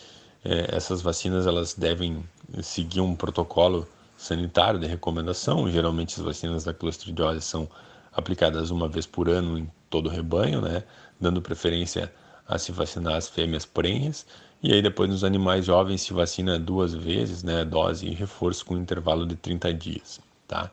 é, 0.44 0.76
essas 0.76 1.04
vacinas 1.04 1.46
elas 1.46 1.76
devem 1.76 2.24
seguir 2.64 3.02
um 3.02 3.16
protocolo 3.16 3.88
sanitário 4.18 4.80
de 4.80 4.88
recomendação. 4.88 5.70
Geralmente 5.70 6.20
as 6.20 6.26
vacinas 6.26 6.64
da 6.64 6.74
clostridiose 6.74 7.42
são 7.42 7.70
aplicadas 8.12 8.72
uma 8.72 8.90
vez 8.90 9.06
por 9.06 9.30
ano 9.30 9.60
em 9.60 9.72
todo 9.92 10.08
o 10.08 10.10
rebanho, 10.10 10.60
né, 10.60 10.84
dando 11.22 11.40
preferência 11.40 12.12
a 12.48 12.58
se 12.58 12.72
vacinar 12.72 13.16
as 13.16 13.28
fêmeas 13.28 13.66
prenhas. 13.66 14.26
E 14.62 14.72
aí 14.72 14.82
depois 14.82 15.10
nos 15.10 15.24
animais 15.24 15.66
jovens 15.66 16.02
se 16.02 16.14
vacina 16.14 16.58
duas 16.58 16.94
vezes, 16.94 17.44
né, 17.44 17.66
dose 17.66 18.08
e 18.08 18.14
reforço 18.14 18.66
com 18.66 18.78
intervalo 18.78 19.26
de 19.26 19.36
30 19.36 19.74
dias, 19.74 20.22
tá? 20.48 20.72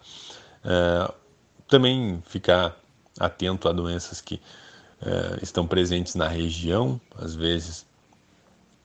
É, 0.65 1.13
também 1.67 2.23
ficar 2.27 2.79
atento 3.19 3.69
a 3.69 3.73
doenças 3.73 4.21
que 4.21 4.41
é, 5.03 5.39
estão 5.43 5.67
presentes 5.67 6.15
na 6.15 6.29
região, 6.29 7.01
às 7.17 7.35
vezes 7.35 7.85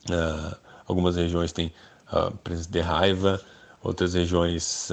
é, 0.10 0.56
algumas 0.88 1.16
regiões 1.16 1.52
têm 1.52 1.72
a 2.08 2.32
presença 2.32 2.72
de 2.72 2.80
raiva, 2.80 3.42
outras 3.84 4.16
regiões 4.16 4.90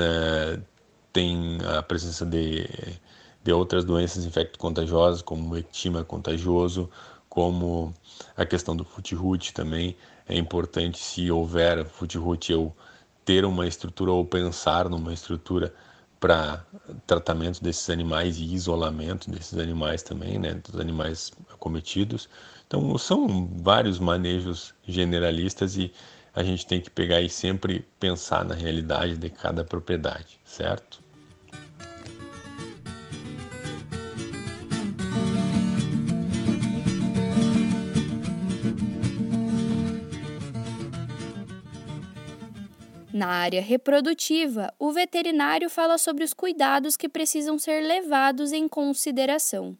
têm 1.12 1.58
a 1.76 1.82
presença 1.82 2.26
de 2.26 2.68
de 3.44 3.52
outras 3.52 3.84
doenças 3.84 4.24
infecto-contagiosas, 4.24 5.20
como 5.22 5.54
o 5.54 5.56
ectima 5.56 6.04
contagioso, 6.04 6.88
como 7.32 7.94
a 8.36 8.44
questão 8.44 8.76
do 8.76 8.84
footroot 8.84 9.54
também. 9.54 9.96
É 10.28 10.36
importante, 10.36 10.98
se 10.98 11.30
houver 11.30 11.82
footroot, 11.86 12.52
eu 12.52 12.76
ter 13.24 13.46
uma 13.46 13.66
estrutura 13.66 14.12
ou 14.12 14.22
pensar 14.22 14.86
numa 14.90 15.14
estrutura 15.14 15.72
para 16.20 16.62
tratamento 17.06 17.62
desses 17.62 17.88
animais 17.88 18.36
e 18.38 18.44
isolamento 18.44 19.30
desses 19.30 19.58
animais 19.58 20.02
também, 20.02 20.38
né, 20.38 20.52
dos 20.56 20.78
animais 20.78 21.32
acometidos. 21.50 22.28
Então, 22.66 22.98
são 22.98 23.48
vários 23.62 23.98
manejos 23.98 24.74
generalistas 24.86 25.78
e 25.78 25.90
a 26.34 26.42
gente 26.42 26.66
tem 26.66 26.82
que 26.82 26.90
pegar 26.90 27.22
e 27.22 27.30
sempre 27.30 27.80
pensar 27.98 28.44
na 28.44 28.54
realidade 28.54 29.16
de 29.16 29.30
cada 29.30 29.64
propriedade, 29.64 30.38
certo? 30.44 31.01
Na 43.12 43.26
área 43.26 43.60
reprodutiva, 43.60 44.72
o 44.78 44.90
veterinário 44.90 45.68
fala 45.68 45.98
sobre 45.98 46.24
os 46.24 46.32
cuidados 46.32 46.96
que 46.96 47.10
precisam 47.10 47.58
ser 47.58 47.82
levados 47.82 48.52
em 48.52 48.66
consideração. 48.66 49.76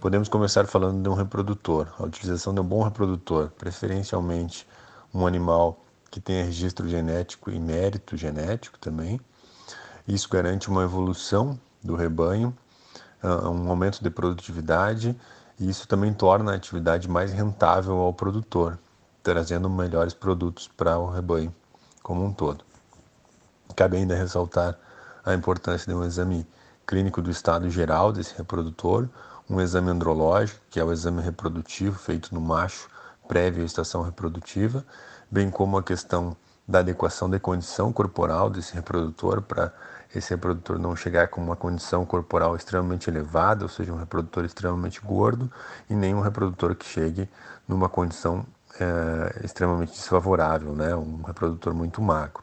Podemos 0.00 0.28
começar 0.28 0.66
falando 0.66 1.00
de 1.00 1.08
um 1.08 1.14
reprodutor. 1.14 1.94
A 1.96 2.04
utilização 2.04 2.52
de 2.52 2.60
um 2.60 2.64
bom 2.64 2.82
reprodutor, 2.82 3.50
preferencialmente 3.50 4.66
um 5.14 5.24
animal 5.24 5.84
que 6.10 6.20
tenha 6.20 6.44
registro 6.44 6.88
genético 6.88 7.52
e 7.52 7.60
mérito 7.60 8.16
genético 8.16 8.76
também. 8.80 9.20
Isso 10.08 10.28
garante 10.28 10.68
uma 10.68 10.82
evolução 10.82 11.56
do 11.82 11.94
rebanho, 11.94 12.56
ah, 13.22 13.48
um 13.48 13.70
aumento 13.70 14.02
de 14.02 14.10
produtividade 14.10 15.16
e 15.58 15.68
isso 15.68 15.88
também 15.88 16.12
torna 16.12 16.52
a 16.52 16.54
atividade 16.54 17.08
mais 17.08 17.32
rentável 17.32 17.96
ao 17.96 18.12
produtor, 18.12 18.78
trazendo 19.22 19.68
melhores 19.68 20.14
produtos 20.14 20.68
para 20.68 20.98
o 20.98 21.10
rebanho 21.10 21.54
como 22.02 22.24
um 22.24 22.32
todo. 22.32 22.64
Cabe 23.74 23.96
ainda 23.96 24.14
ressaltar 24.14 24.78
a 25.24 25.34
importância 25.34 25.86
de 25.86 25.98
um 25.98 26.04
exame 26.04 26.46
clínico 26.86 27.20
do 27.20 27.30
estado 27.30 27.68
geral 27.68 28.12
desse 28.12 28.34
reprodutor, 28.36 29.08
um 29.50 29.60
exame 29.60 29.90
andrológico, 29.90 30.60
que 30.70 30.78
é 30.78 30.84
o 30.84 30.92
exame 30.92 31.20
reprodutivo 31.20 31.98
feito 31.98 32.34
no 32.34 32.40
macho 32.40 32.88
prévio 33.26 33.62
à 33.62 33.66
estação 33.66 34.02
reprodutiva, 34.02 34.84
bem 35.30 35.50
como 35.50 35.76
a 35.76 35.82
questão 35.82 36.36
da 36.68 36.80
adequação 36.80 37.30
da 37.30 37.40
condição 37.40 37.90
corporal 37.90 38.50
desse 38.50 38.74
reprodutor 38.74 39.40
para 39.40 39.72
esse 40.14 40.30
reprodutor 40.30 40.78
não 40.78 40.94
chegar 40.94 41.28
com 41.28 41.40
uma 41.40 41.56
condição 41.56 42.04
corporal 42.04 42.56
extremamente 42.56 43.08
elevada, 43.08 43.64
ou 43.64 43.68
seja, 43.68 43.92
um 43.92 43.96
reprodutor 43.96 44.44
extremamente 44.44 45.00
gordo, 45.00 45.50
e 45.88 45.94
nem 45.94 46.14
um 46.14 46.20
reprodutor 46.20 46.74
que 46.74 46.86
chegue 46.86 47.28
numa 47.66 47.88
condição 47.88 48.44
é, 48.80 49.44
extremamente 49.44 49.92
desfavorável, 49.92 50.74
né? 50.74 50.94
um 50.94 51.22
reprodutor 51.22 51.74
muito 51.74 52.00
magro. 52.00 52.42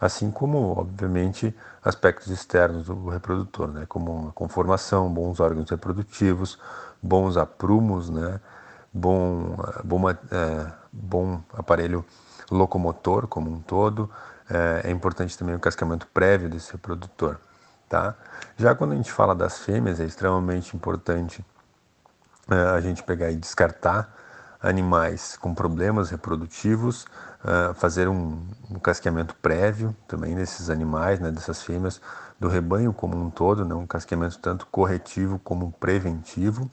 Assim 0.00 0.30
como, 0.30 0.78
obviamente, 0.78 1.54
aspectos 1.84 2.28
externos 2.28 2.86
do 2.86 3.08
reprodutor, 3.08 3.68
né? 3.68 3.84
como 3.88 4.28
a 4.28 4.32
conformação, 4.32 5.12
bons 5.12 5.40
órgãos 5.40 5.70
reprodutivos, 5.70 6.58
bons 7.02 7.36
aprumos, 7.36 8.10
né? 8.10 8.40
bom, 8.92 9.56
bom, 9.84 10.10
é, 10.10 10.16
bom 10.92 11.40
aparelho 11.54 12.04
locomotor 12.50 13.26
como 13.26 13.50
um 13.50 13.60
todo, 13.60 14.10
é, 14.50 14.88
é 14.88 14.90
importante 14.90 15.36
também 15.36 15.54
o 15.54 15.60
cascamento 15.60 16.06
prévio 16.06 16.48
desse 16.48 16.72
reprodutor. 16.72 17.36
Tá? 17.88 18.14
Já 18.56 18.74
quando 18.74 18.92
a 18.92 18.96
gente 18.96 19.10
fala 19.10 19.34
das 19.34 19.58
fêmeas, 19.58 19.98
é 20.00 20.04
extremamente 20.04 20.76
importante 20.76 21.44
é, 22.50 22.54
a 22.54 22.80
gente 22.80 23.02
pegar 23.02 23.30
e 23.30 23.36
descartar 23.36 24.14
animais 24.60 25.36
com 25.36 25.54
problemas 25.54 26.10
reprodutivos, 26.10 27.04
uh, 27.44 27.72
fazer 27.74 28.08
um, 28.08 28.44
um, 28.70 28.78
casqueamento 28.78 29.34
prévio 29.36 29.94
também 30.06 30.34
desses 30.34 30.68
animais, 30.68 31.20
né, 31.20 31.30
dessas 31.30 31.62
fêmeas, 31.62 32.00
do 32.40 32.48
rebanho 32.48 32.92
como 32.92 33.16
um 33.16 33.30
todo, 33.30 33.64
né, 33.64 33.74
um 33.74 33.86
casqueamento 33.86 34.38
tanto 34.38 34.66
corretivo 34.66 35.38
como 35.38 35.72
preventivo, 35.72 36.68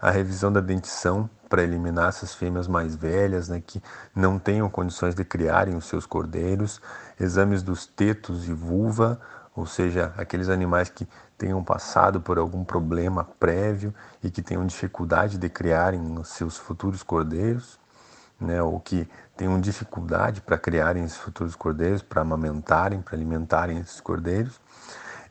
a 0.00 0.10
revisão 0.10 0.52
da 0.52 0.60
dentição 0.60 1.30
para 1.48 1.62
eliminar 1.62 2.08
essas 2.08 2.34
fêmeas 2.34 2.68
mais 2.68 2.94
velhas, 2.94 3.48
né, 3.48 3.62
que 3.64 3.82
não 4.14 4.38
tenham 4.38 4.68
condições 4.68 5.14
de 5.14 5.24
criarem 5.24 5.76
os 5.76 5.86
seus 5.86 6.06
cordeiros, 6.06 6.80
exames 7.18 7.62
dos 7.62 7.86
tetos 7.86 8.48
e 8.48 8.52
vulva, 8.52 9.20
ou 9.56 9.66
seja, 9.66 10.12
aqueles 10.16 10.48
animais 10.48 10.88
que 10.88 11.06
tenham 11.36 11.62
passado 11.64 12.20
por 12.20 12.38
algum 12.38 12.64
problema 12.64 13.24
prévio 13.24 13.94
e 14.22 14.30
que 14.30 14.42
tenham 14.42 14.64
dificuldade 14.66 15.38
de 15.38 15.48
criarem 15.48 16.18
os 16.18 16.28
seus 16.28 16.56
futuros 16.56 17.02
cordeiros, 17.02 17.78
né, 18.40 18.62
ou 18.62 18.78
que 18.78 19.08
tenham 19.36 19.60
dificuldade 19.60 20.40
para 20.40 20.58
criarem 20.58 21.04
esses 21.04 21.16
futuros 21.16 21.56
cordeiros, 21.56 22.02
para 22.02 22.22
amamentarem, 22.22 23.00
para 23.00 23.16
alimentarem 23.16 23.78
esses 23.78 24.00
cordeiros. 24.00 24.60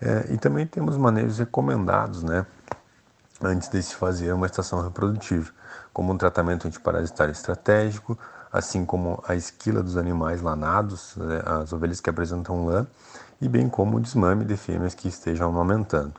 É, 0.01 0.33
e 0.33 0.37
também 0.37 0.65
temos 0.65 0.97
manejos 0.97 1.39
recomendados, 1.39 2.21
né, 2.23 2.45
antes 3.41 3.69
de 3.69 3.81
se 3.81 3.95
fazer 3.95 4.33
uma 4.33 4.45
estação 4.45 4.81
reprodutiva, 4.81 5.51
como 5.93 6.13
um 6.13 6.17
tratamento 6.17 6.67
antiparasitário 6.67 7.31
estratégico, 7.31 8.17
assim 8.51 8.85
como 8.85 9.23
a 9.27 9.35
esquila 9.35 9.83
dos 9.83 9.97
animais 9.97 10.41
lanados, 10.41 11.15
né, 11.17 11.41
as 11.45 11.73
ovelhas 11.73 11.99
que 11.99 12.09
apresentam 12.09 12.65
lã, 12.65 12.87
e 13.41 13.47
bem 13.47 13.69
como 13.69 13.97
o 13.97 13.99
desmame 13.99 14.45
de 14.45 14.57
fêmeas 14.57 14.95
que 14.95 15.07
estejam 15.07 15.49
amamentando. 15.49 16.13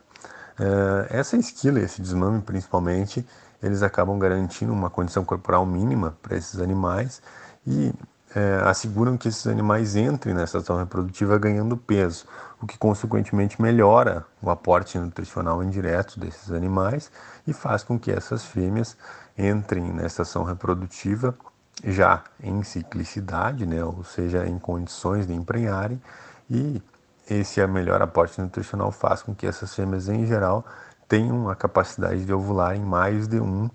É, 0.59 1.19
essa 1.19 1.37
esquila, 1.37 1.79
esse 1.79 2.01
desmame 2.01 2.41
principalmente, 2.41 3.25
eles 3.61 3.81
acabam 3.81 4.17
garantindo 4.17 4.71
uma 4.71 4.89
condição 4.89 5.25
corporal 5.25 5.65
mínima 5.65 6.17
para 6.21 6.37
esses 6.37 6.59
animais 6.61 7.21
e 7.65 7.93
é, 8.35 8.61
asseguram 8.65 9.17
que 9.17 9.27
esses 9.27 9.47
animais 9.47 9.95
entrem 9.95 10.35
nessa 10.35 10.57
estação 10.57 10.77
reprodutiva 10.77 11.37
ganhando 11.37 11.75
peso, 11.75 12.25
o 12.61 12.67
que 12.67 12.77
consequentemente 12.77 13.61
melhora 13.61 14.25
o 14.41 14.49
aporte 14.49 14.97
nutricional 14.97 15.63
indireto 15.63 16.19
desses 16.19 16.51
animais 16.51 17.11
e 17.47 17.53
faz 17.53 17.83
com 17.83 17.97
que 17.97 18.11
essas 18.11 18.45
fêmeas 18.45 18.95
entrem 19.37 19.91
na 19.93 20.05
estação 20.05 20.43
reprodutiva 20.43 21.35
já 21.83 22.23
em 22.43 22.61
ciclicidade, 22.61 23.65
né, 23.65 23.83
ou 23.83 24.03
seja, 24.03 24.45
em 24.45 24.59
condições 24.59 25.25
de 25.25 25.33
emprenharem, 25.33 26.01
e 26.49 26.81
esse 27.29 27.65
melhor 27.67 28.01
aporte 28.01 28.41
nutricional 28.41 28.91
faz 28.91 29.21
com 29.21 29.33
que 29.33 29.47
essas 29.47 29.73
fêmeas 29.73 30.09
em 30.09 30.25
geral 30.25 30.65
tenham 31.07 31.49
a 31.49 31.55
capacidade 31.55 32.25
de 32.25 32.33
ovular 32.33 32.75
em 32.75 32.83
mais 32.83 33.27
de 33.27 33.39
um 33.39 33.69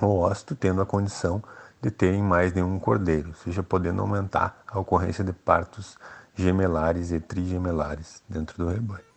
ócito, 0.00 0.54
tendo 0.54 0.80
a 0.82 0.86
condição 0.86 1.38
de 1.38 1.48
terem 1.80 2.22
mais 2.22 2.52
de 2.52 2.60
um 2.60 2.78
cordeiro, 2.78 3.34
seja, 3.34 3.62
podendo 3.62 4.02
aumentar 4.02 4.62
a 4.66 4.78
ocorrência 4.78 5.22
de 5.22 5.32
partos 5.32 5.96
gemelares 6.34 7.12
e 7.12 7.20
trigemelares 7.20 8.22
dentro 8.28 8.58
do 8.58 8.68
rebanho. 8.68 9.08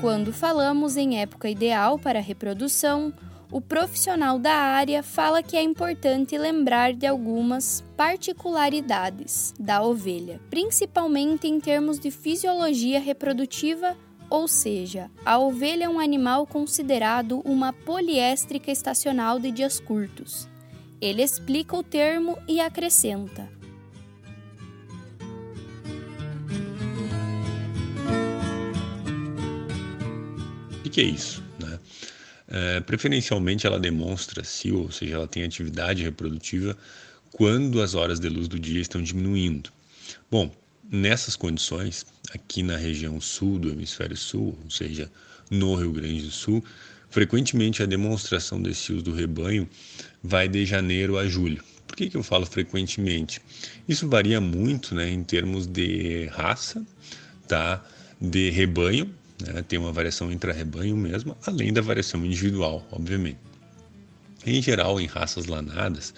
Quando 0.00 0.34
falamos 0.34 0.98
em 0.98 1.18
época 1.20 1.48
ideal 1.48 1.98
para 1.98 2.20
reprodução, 2.20 3.10
o 3.50 3.60
profissional 3.60 4.38
da 4.38 4.52
área 4.52 5.02
fala 5.02 5.42
que 5.42 5.56
é 5.56 5.62
importante 5.62 6.36
lembrar 6.36 6.92
de 6.92 7.06
algumas 7.06 7.82
particularidades 7.96 9.54
da 9.58 9.82
ovelha, 9.82 10.40
principalmente 10.50 11.46
em 11.46 11.58
termos 11.60 11.98
de 11.98 12.10
fisiologia 12.10 13.00
reprodutiva, 13.00 13.96
ou 14.34 14.48
seja, 14.48 15.08
a 15.24 15.38
ovelha 15.38 15.84
é 15.84 15.88
um 15.88 16.00
animal 16.00 16.44
considerado 16.44 17.40
uma 17.44 17.72
poliéstrica 17.72 18.72
estacional 18.72 19.38
de 19.38 19.52
dias 19.52 19.78
curtos. 19.78 20.48
Ele 21.00 21.22
explica 21.22 21.76
o 21.76 21.84
termo 21.84 22.36
e 22.48 22.58
acrescenta: 22.58 23.48
O 30.84 30.90
que 30.90 31.00
é 31.00 31.04
isso? 31.04 31.44
É, 32.48 32.80
preferencialmente 32.80 33.66
ela 33.68 33.78
demonstra 33.78 34.42
se, 34.42 34.72
ou 34.72 34.90
seja, 34.90 35.14
ela 35.14 35.28
tem 35.28 35.44
atividade 35.44 36.02
reprodutiva 36.02 36.76
quando 37.30 37.80
as 37.80 37.94
horas 37.94 38.18
de 38.18 38.28
luz 38.28 38.48
do 38.48 38.58
dia 38.58 38.80
estão 38.80 39.00
diminuindo. 39.00 39.70
Bom, 40.28 40.50
nessas 40.94 41.34
condições, 41.34 42.06
aqui 42.32 42.62
na 42.62 42.76
região 42.76 43.20
sul 43.20 43.58
do 43.58 43.70
hemisfério 43.70 44.16
sul, 44.16 44.56
ou 44.62 44.70
seja, 44.70 45.10
no 45.50 45.74
Rio 45.74 45.92
Grande 45.92 46.22
do 46.22 46.30
Sul, 46.30 46.64
frequentemente 47.10 47.82
a 47.82 47.86
demonstração 47.86 48.62
desse 48.62 48.92
uso 48.92 49.02
do 49.02 49.12
rebanho 49.12 49.68
vai 50.22 50.48
de 50.48 50.64
janeiro 50.64 51.18
a 51.18 51.26
julho. 51.26 51.62
Por 51.86 51.96
que, 51.96 52.08
que 52.08 52.16
eu 52.16 52.22
falo 52.22 52.46
frequentemente? 52.46 53.40
Isso 53.88 54.08
varia 54.08 54.40
muito 54.40 54.94
né, 54.94 55.10
em 55.10 55.22
termos 55.22 55.66
de 55.66 56.26
raça, 56.26 56.84
tá? 57.46 57.84
de 58.20 58.50
rebanho, 58.50 59.12
né? 59.40 59.62
Tem 59.62 59.78
uma 59.78 59.92
variação 59.92 60.32
intra-rebanho 60.32 60.96
mesmo, 60.96 61.36
além 61.44 61.72
da 61.72 61.80
variação 61.80 62.24
individual, 62.24 62.86
obviamente. 62.90 63.38
Em 64.46 64.62
geral, 64.62 65.00
em 65.00 65.06
raças 65.06 65.46
lanadas, 65.46 66.14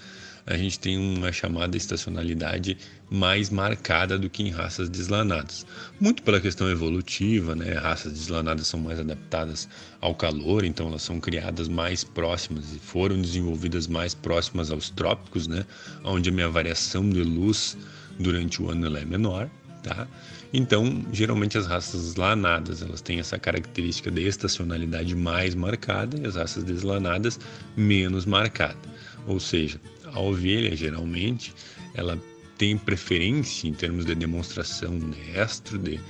a 0.47 0.57
gente 0.57 0.79
tem 0.79 0.97
uma 0.97 1.33
chamada 1.33 1.77
estacionalidade 1.77 2.79
mais 3.11 3.51
marcada 3.51 4.17
do 4.17 4.31
que 4.31 4.45
em 4.45 4.51
raças 4.51 4.89
deslanadas. 4.89 5.67
Muito 6.01 6.23
pela 6.23 6.41
questão 6.41 6.71
evolutiva, 6.71 7.57
né? 7.57 7.73
Raças 7.75 8.13
deslanadas 8.13 8.69
são 8.69 8.79
mais 8.79 9.01
adaptadas 9.01 9.69
ao 10.01 10.15
calor, 10.15 10.65
então 10.65 10.87
elas 10.89 11.03
são 11.03 11.19
criadas 11.19 11.69
mais 11.69 12.05
próximas 12.05 12.73
e 12.73 12.79
foram 12.79 13.21
desenvolvidas 13.21 13.89
mais 13.89 14.15
próximas 14.15 14.71
aos 14.71 14.89
trópicos, 14.89 15.49
né? 15.49 15.67
Onde 16.05 16.31
a 16.31 16.33
minha 16.33 16.49
variação 16.49 17.11
de 17.11 17.23
luz 17.23 17.77
durante 18.19 18.63
o 18.63 18.71
ano 18.71 18.97
é 18.97 19.05
menor, 19.05 19.51
tá? 19.83 20.07
Então, 20.53 21.05
geralmente 21.13 21.59
as 21.59 21.67
raças 21.67 22.15
lanadas, 22.15 22.83
elas 22.83 23.01
têm 23.01 23.19
essa 23.19 23.39
característica 23.39 24.11
de 24.11 24.23
estacionalidade 24.23 25.15
mais 25.15 25.55
marcada 25.55 26.17
e 26.19 26.25
as 26.25 26.37
raças 26.37 26.63
deslanadas 26.63 27.39
menos 27.77 28.25
marcada. 28.25 28.79
Ou 29.27 29.41
seja, 29.41 29.81
a 30.13 30.21
ovelha 30.21 30.75
geralmente 30.77 31.55
ela 31.95 32.21
tem 32.57 32.77
preferência 32.77 33.69
em 33.69 33.73
termos 33.73 34.05
de 34.05 34.15
demonstração 34.15 34.99
de 34.99 35.39
estro, 35.39 35.79
de, 35.79 36.01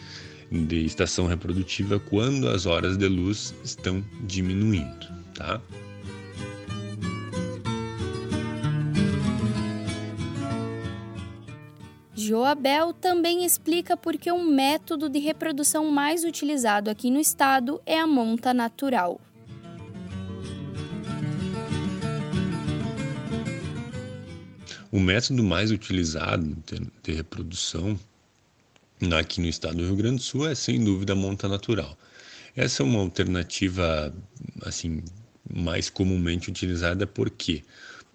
de 0.51 0.85
estação 0.85 1.27
reprodutiva, 1.27 1.99
quando 1.99 2.49
as 2.49 2.67
horas 2.67 2.97
de 2.97 3.09
luz 3.09 3.55
estão 3.65 4.05
diminuindo, 4.23 5.07
tá? 5.35 5.61
Joabel 12.15 12.93
também 12.93 13.45
explica 13.45 13.97
por 13.97 14.17
que 14.17 14.31
o 14.33 14.35
um 14.35 14.45
método 14.45 15.09
de 15.09 15.19
reprodução 15.19 15.91
mais 15.91 16.25
utilizado 16.25 16.91
aqui 16.91 17.11
no 17.11 17.21
estado 17.21 17.81
é 17.87 18.01
a 18.01 18.07
monta 18.07 18.53
natural. 18.53 19.21
O 24.97 24.99
método 24.99 25.45
mais 25.45 25.71
utilizado 25.71 26.57
de 27.03 27.13
reprodução 27.13 28.01
aqui 29.19 29.43
no 29.43 29.47
estado 29.47 29.77
do 29.77 29.85
Rio 29.85 29.97
Grande 29.97 30.17
do 30.17 30.23
Sul 30.23 30.49
é 30.49 30.55
sem 30.55 30.83
dúvida 30.83 31.13
a 31.13 31.15
monta 31.15 31.47
natural. 31.47 31.99
Essa 32.57 32.83
é 32.83 32.87
uma 32.87 33.01
alternativa 33.01 34.11
assim 34.63 35.03
mais 35.55 35.91
comumente 35.91 36.49
utilizada 36.49 37.07
por 37.07 37.29
quê? 37.29 37.63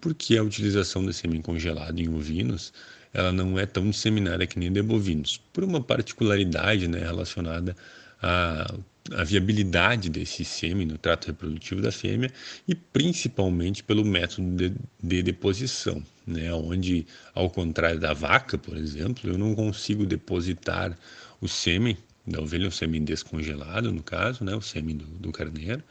Porque 0.00 0.36
a 0.36 0.42
utilização 0.42 1.06
de 1.06 1.12
sêmen 1.12 1.40
congelado 1.40 2.00
em 2.00 2.12
ovinos 2.12 2.72
ela 3.14 3.30
não 3.30 3.56
é 3.56 3.64
tão 3.64 3.88
disseminada 3.88 4.44
que 4.44 4.58
nem 4.58 4.72
de 4.72 4.82
bovinos, 4.82 5.40
por 5.52 5.62
uma 5.62 5.80
particularidade 5.80 6.88
né, 6.88 6.98
relacionada 6.98 7.76
à, 8.20 8.74
à 9.10 9.24
viabilidade 9.24 10.08
desse 10.08 10.44
sêmen 10.44 10.86
no 10.86 10.96
trato 10.96 11.26
reprodutivo 11.26 11.80
da 11.80 11.90
fêmea 11.90 12.30
e 12.68 12.74
principalmente 12.74 13.82
pelo 13.82 14.04
método 14.04 14.50
de, 14.56 14.72
de 15.02 15.22
deposição, 15.22 16.02
né, 16.26 16.52
onde, 16.54 17.06
ao 17.34 17.50
contrário 17.50 17.98
da 17.98 18.12
vaca, 18.12 18.56
por 18.56 18.76
exemplo, 18.76 19.28
eu 19.30 19.36
não 19.36 19.54
consigo 19.54 20.06
depositar 20.06 20.96
o 21.40 21.48
sêmen 21.48 21.96
da 22.26 22.40
ovelha, 22.40 22.68
o 22.68 22.72
sêmen 22.72 23.02
descongelado, 23.02 23.90
no 23.90 24.02
caso, 24.02 24.44
né, 24.44 24.54
o 24.54 24.60
sêmen 24.60 24.96
do, 24.96 25.04
do 25.04 25.32
carneiro, 25.32 25.82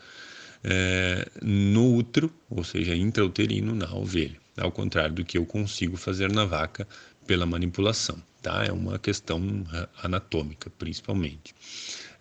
é, 0.64 1.28
no 1.42 1.96
útero, 1.96 2.32
ou 2.50 2.64
seja, 2.64 2.96
intrauterino 2.96 3.76
na 3.76 3.94
ovelha, 3.94 4.38
ao 4.58 4.72
contrário 4.72 5.16
do 5.16 5.26
que 5.26 5.38
eu 5.38 5.46
consigo 5.46 5.98
fazer 5.98 6.32
na 6.32 6.46
vaca 6.46 6.88
pela 7.28 7.46
manipulação, 7.46 8.22
tá? 8.42 8.66
É 8.66 8.72
uma 8.72 8.98
questão 9.00 9.42
anatômica, 10.02 10.70
principalmente. 10.78 11.54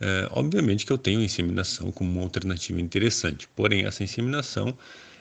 É, 0.00 0.28
obviamente 0.30 0.86
que 0.86 0.92
eu 0.92 0.98
tenho 0.98 1.22
inseminação 1.22 1.92
como 1.92 2.10
uma 2.10 2.22
alternativa 2.22 2.80
interessante, 2.80 3.46
porém 3.54 3.84
essa 3.84 4.02
inseminação 4.02 4.76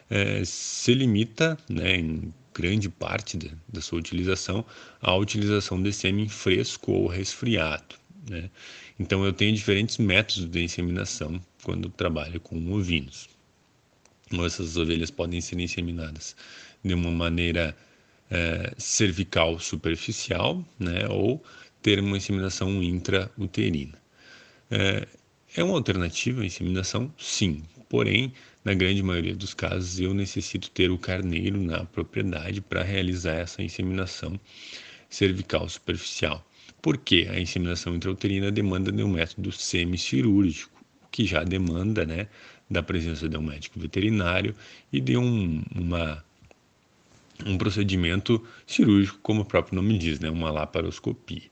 é, 0.10 0.44
se 0.46 0.94
limita, 0.94 1.58
né, 1.70 1.98
em 1.98 2.34
grande 2.54 2.90
parte 2.90 3.38
de, 3.38 3.52
da 3.68 3.82
sua 3.82 4.00
utilização, 4.00 4.66
à 5.02 5.14
utilização 5.16 5.82
de 5.82 5.92
sêmen 5.92 6.30
fresco 6.30 6.92
ou 6.94 7.08
resfriado. 7.08 7.96
Né? 8.30 8.50
Então 9.00 9.24
eu 9.26 9.34
tenho 9.34 9.54
diferentes 9.54 9.98
métodos 9.98 10.46
de 10.46 10.64
inseminação 10.64 11.42
quando 11.64 11.90
trabalho 11.90 12.40
com 12.40 12.72
ovinos. 12.72 13.30
Essas 14.46 14.78
ovelhas 14.78 15.12
podem 15.12 15.42
ser 15.42 15.60
inseminadas 15.60 16.36
de 16.84 16.94
uma 16.94 17.12
maneira 17.12 17.76
é, 18.30 18.74
cervical 18.78 19.60
superficial, 19.60 20.64
né, 20.80 21.08
ou 21.10 21.44
ter 21.82 22.00
uma 22.00 22.18
inseminação 22.18 22.82
intrauterina. 22.84 23.98
É, 24.72 25.08
é 25.56 25.64
uma 25.64 25.76
alternativa 25.76 26.42
a 26.42 26.46
inseminação? 26.46 27.14
Sim, 27.18 27.64
porém, 27.90 28.34
na 28.64 28.74
grande 28.74 29.02
maioria 29.02 29.36
dos 29.36 29.54
casos, 29.54 30.00
eu 30.00 30.14
necessito 30.14 30.70
ter 30.70 30.92
o 30.92 30.98
carneiro 30.98 31.62
na 31.62 31.86
propriedade 31.86 32.62
para 32.62 32.84
realizar 32.84 33.34
essa 33.34 33.64
inseminação 33.64 34.40
cervical 35.10 35.68
superficial. 35.68 36.46
Porque 36.82 37.28
a 37.30 37.40
inseminação 37.40 37.96
intrauterina 37.96 38.52
demanda 38.52 38.92
de 38.92 39.04
um 39.04 39.10
método 39.10 39.52
semicirúrgico, 39.52 40.80
que 41.12 41.26
já 41.26 41.44
demanda 41.44 42.06
né, 42.06 42.28
da 42.70 42.84
presença 42.84 43.28
de 43.28 43.36
um 43.36 43.42
médico 43.42 43.80
veterinário 43.80 44.56
e 44.94 45.02
de 45.02 45.18
um, 45.18 45.64
uma 45.76 46.24
um 47.46 47.58
procedimento 47.58 48.46
cirúrgico, 48.68 49.18
como 49.22 49.42
o 49.42 49.46
próprio 49.46 49.76
nome 49.76 49.98
diz, 49.98 50.20
né, 50.20 50.30
uma 50.30 50.52
laparoscopia. 50.52 51.44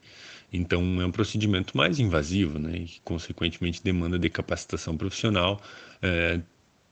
Então, 0.52 1.02
é 1.02 1.06
um 1.06 1.12
procedimento 1.12 1.76
mais 1.76 2.00
invasivo, 2.00 2.58
né, 2.58 2.78
e 2.78 2.86
que, 2.86 3.02
consequentemente, 3.02 3.84
demanda 3.84 4.18
de 4.18 4.30
capacitação 4.30 4.96
profissional, 4.96 5.62
é, 6.02 6.40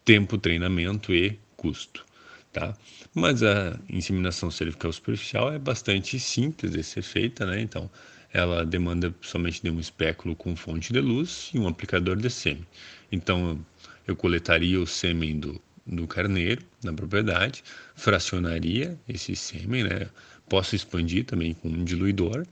tempo, 0.03 0.37
treinamento 0.37 1.13
e 1.13 1.39
custo. 1.55 2.05
Tá? 2.51 2.75
Mas 3.13 3.43
a 3.43 3.77
inseminação 3.89 4.49
cervical 4.49 4.91
superficial 4.91 5.51
é 5.51 5.59
bastante 5.59 6.19
simples 6.19 6.71
de 6.71 6.83
ser 6.83 7.01
feita, 7.01 7.45
né? 7.45 7.59
então 7.59 7.89
ela 8.31 8.65
demanda 8.65 9.13
somente 9.21 9.61
de 9.61 9.69
um 9.69 9.79
espéculo 9.79 10.35
com 10.35 10.55
fonte 10.55 10.93
de 10.93 11.01
luz 11.01 11.51
e 11.53 11.59
um 11.59 11.67
aplicador 11.67 12.15
de 12.15 12.29
sêmen. 12.29 12.65
Então, 13.11 13.59
eu 14.07 14.15
coletaria 14.15 14.79
o 14.79 14.87
sêmen 14.87 15.37
do 15.39 15.61
do 15.85 16.07
carneiro 16.07 16.63
na 16.83 16.91
propriedade, 16.91 17.63
fracionaria 17.95 18.97
esse 19.07 19.35
sêmen, 19.35 19.83
né? 19.83 20.07
Posso 20.49 20.75
expandir 20.75 21.25
também 21.25 21.53
com 21.53 21.69
um 21.69 21.83
diluidor, 21.83 22.45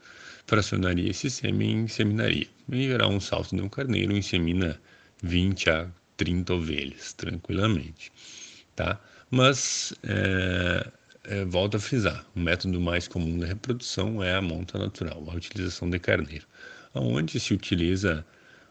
fracionaria 0.46 1.10
esse 1.10 1.30
sêmen 1.30 1.70
e 1.70 1.84
inseminaria. 1.84 2.48
Em 2.72 2.84
geral, 2.84 3.12
um 3.12 3.20
salto 3.20 3.56
de 3.56 3.62
um 3.62 3.70
carneiro 3.70 4.16
insemina 4.16 4.80
20 5.22 5.70
a 5.70 5.88
30 6.18 6.54
ovelhas, 6.54 7.14
tranquilamente, 7.14 8.12
tá? 8.76 9.00
Mas, 9.32 9.94
é, 10.04 10.88
é, 11.24 11.46
volto 11.46 11.78
a 11.78 11.80
frisar, 11.80 12.26
o 12.36 12.40
método 12.40 12.80
mais 12.80 13.08
comum 13.08 13.40
da 13.40 13.48
reprodução 13.48 14.24
é 14.24 14.36
a 14.36 14.42
monta 14.42 14.78
natural, 14.78 15.24
a 15.30 15.34
utilização 15.34 15.90
de 15.90 16.00
carneiro, 16.00 16.46
onde 16.94 17.40
se 17.40 17.54
utiliza 17.54 18.26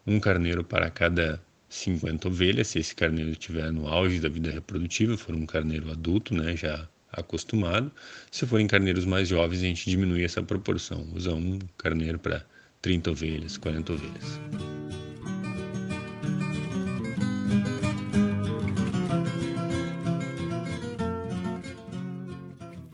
um 0.07 0.21
carneiro 0.21 0.63
para 0.63 0.91
cada 0.91 1.41
50 1.69 2.29
ovelhas, 2.29 2.69
se 2.69 2.79
esse 2.79 2.95
carneiro 2.95 3.31
estiver 3.31 3.73
no 3.73 3.89
auge 3.89 4.21
da 4.21 4.29
vida 4.29 4.51
reprodutiva, 4.51 5.17
for 5.17 5.35
um 5.35 5.47
carneiro 5.47 5.91
adulto, 5.91 6.35
né, 6.35 6.55
já 6.57 6.87
acostumado. 7.13 7.93
Se 8.31 8.47
forem 8.47 8.67
carneiros 8.67 9.05
mais 9.05 9.29
jovens, 9.29 9.59
a 9.59 9.67
gente 9.67 9.89
diminui 9.89 10.25
essa 10.25 10.43
proporção, 10.43 11.07
usa 11.15 11.35
um 11.35 11.59
carneiro 11.77 12.19
para 12.19 12.45
30 12.81 13.11
ovelhas, 13.11 13.57
40 13.57 13.93
ovelhas. 13.93 14.41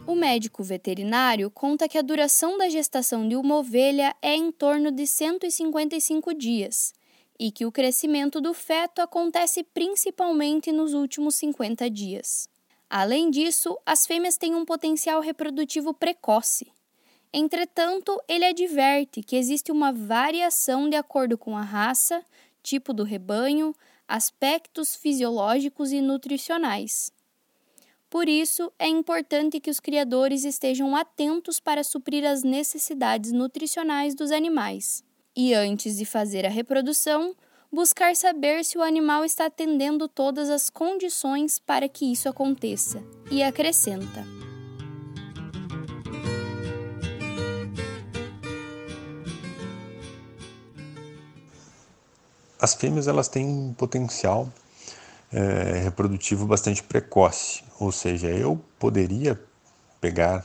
O 0.07 0.15
médico 0.15 0.63
veterinário 0.63 1.51
conta 1.51 1.89
que 1.89 1.97
a 1.97 2.03
duração 2.03 2.59
da 2.59 2.69
gestação 2.69 3.29
de 3.29 3.37
uma 3.37 3.57
ovelha 3.57 4.15
é 4.21 4.35
em 4.35 4.51
torno 4.51 4.91
de 4.91 5.07
155 5.07 6.35
dias 6.35 6.93
e 7.39 7.53
que 7.53 7.65
o 7.65 7.73
crescimento 7.73 8.41
do 8.41 8.53
feto 8.53 9.01
acontece 9.01 9.63
principalmente 9.63 10.73
nos 10.73 10.93
últimos 10.93 11.37
50 11.37 11.89
dias. 11.89 12.49
Além 12.91 13.31
disso, 13.31 13.79
as 13.85 14.07
fêmeas 14.07 14.37
têm 14.37 14.55
um 14.55 14.65
potencial 14.65 15.21
reprodutivo 15.21 15.93
precoce. 15.93 16.73
Entretanto, 17.33 18.19
ele 18.27 18.47
adverte 18.47 19.23
que 19.23 19.37
existe 19.37 19.71
uma 19.71 19.93
variação 19.93 20.89
de 20.89 20.97
acordo 20.97 21.37
com 21.37 21.57
a 21.57 21.63
raça, 21.63 22.25
tipo 22.63 22.95
do 22.95 23.05
rebanho, 23.05 23.75
aspectos 24.07 24.97
fisiológicos 24.97 25.93
e 25.93 26.01
nutricionais. 26.01 27.13
Por 28.09 28.27
isso, 28.27 28.73
é 28.79 28.89
importante 28.89 29.61
que 29.61 29.69
os 29.69 29.81
criadores 29.81 30.45
estejam 30.45 30.97
atentos 30.97 31.61
para 31.61 31.85
suprir 31.85 32.25
as 32.25 32.43
necessidades 32.43 33.33
nutricionais 33.33 34.15
dos 34.15 34.31
animais. 34.31 35.05
E 35.37 35.53
antes 35.53 35.99
de 35.99 36.07
fazer 36.07 36.47
a 36.47 36.49
reprodução, 36.49 37.37
buscar 37.73 38.17
saber 38.17 38.65
se 38.65 38.79
o 38.79 38.83
animal 38.83 39.25
está 39.25 39.47
atendendo 39.47 40.09
todas 40.09 40.51
as 40.51 40.71
condições 40.71 41.59
para 41.59 41.89
que 41.89 42.11
isso 42.11 42.29
aconteça. 42.29 43.03
E 43.31 43.43
acrescenta: 43.43 44.25
As 52.61 52.75
fêmeas 52.75 53.07
elas 53.07 53.29
têm 53.29 53.47
um 53.47 53.73
potencial 53.73 54.53
é, 55.33 55.81
reprodutivo 55.85 56.47
bastante 56.47 56.83
precoce, 56.83 57.63
ou 57.79 57.93
seja, 57.93 58.29
eu 58.29 58.61
poderia 58.79 59.41
pegar 60.01 60.45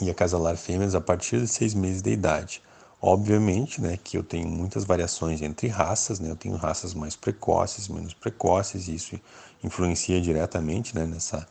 e 0.00 0.10
acasalar 0.10 0.56
fêmeas 0.56 0.94
a 0.94 1.00
partir 1.00 1.40
de 1.40 1.48
seis 1.48 1.74
meses 1.74 2.00
de 2.00 2.10
idade. 2.10 2.62
Obviamente, 3.06 3.82
né, 3.82 3.98
que 4.02 4.16
eu 4.16 4.22
tenho 4.22 4.48
muitas 4.48 4.82
variações 4.82 5.42
entre 5.42 5.68
raças, 5.68 6.18
né, 6.18 6.30
eu 6.30 6.36
tenho 6.36 6.56
raças 6.56 6.94
mais 6.94 7.14
precoces, 7.14 7.86
menos 7.86 8.14
precoces, 8.14 8.88
e 8.88 8.94
isso 8.94 9.20
influencia 9.62 10.18
diretamente 10.22 10.94
né, 10.94 11.04
nessa, 11.04 11.46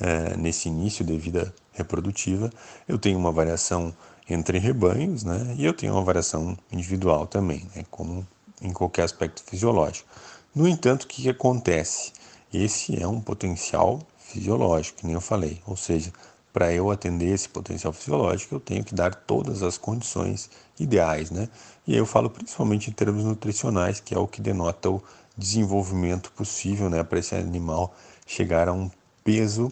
é, 0.00 0.34
nesse 0.38 0.70
início 0.70 1.04
de 1.04 1.14
vida 1.18 1.54
reprodutiva. 1.74 2.50
Eu 2.88 2.98
tenho 2.98 3.18
uma 3.18 3.30
variação 3.30 3.94
entre 4.26 4.58
rebanhos, 4.58 5.22
né, 5.22 5.54
e 5.58 5.66
eu 5.66 5.74
tenho 5.74 5.92
uma 5.92 6.02
variação 6.02 6.56
individual 6.72 7.26
também, 7.26 7.68
né, 7.76 7.84
como 7.90 8.26
em 8.62 8.72
qualquer 8.72 9.02
aspecto 9.02 9.44
fisiológico. 9.44 10.08
No 10.54 10.66
entanto, 10.66 11.02
o 11.02 11.06
que, 11.06 11.28
acontece? 11.28 12.10
Esse 12.50 12.98
é 12.98 13.06
um 13.06 13.20
potencial 13.20 14.00
fisiológico, 14.18 15.00
que 15.00 15.04
nem 15.04 15.14
eu 15.14 15.20
falei, 15.20 15.60
ou 15.66 15.76
seja, 15.76 16.10
para 16.56 16.72
eu 16.72 16.90
atender 16.90 17.34
esse 17.34 17.50
potencial 17.50 17.92
fisiológico, 17.92 18.54
eu 18.54 18.60
tenho 18.60 18.82
que 18.82 18.94
dar 18.94 19.14
todas 19.14 19.62
as 19.62 19.76
condições 19.76 20.48
ideais, 20.80 21.30
né? 21.30 21.50
E 21.86 21.92
aí 21.92 21.98
eu 21.98 22.06
falo 22.06 22.30
principalmente 22.30 22.88
em 22.88 22.94
termos 22.94 23.24
nutricionais, 23.24 24.00
que 24.00 24.14
é 24.14 24.18
o 24.18 24.26
que 24.26 24.40
denota 24.40 24.88
o 24.88 25.02
desenvolvimento 25.36 26.32
possível, 26.32 26.88
né, 26.88 27.04
para 27.04 27.18
esse 27.18 27.34
animal 27.34 27.94
chegar 28.26 28.70
a 28.70 28.72
um 28.72 28.90
peso 29.22 29.70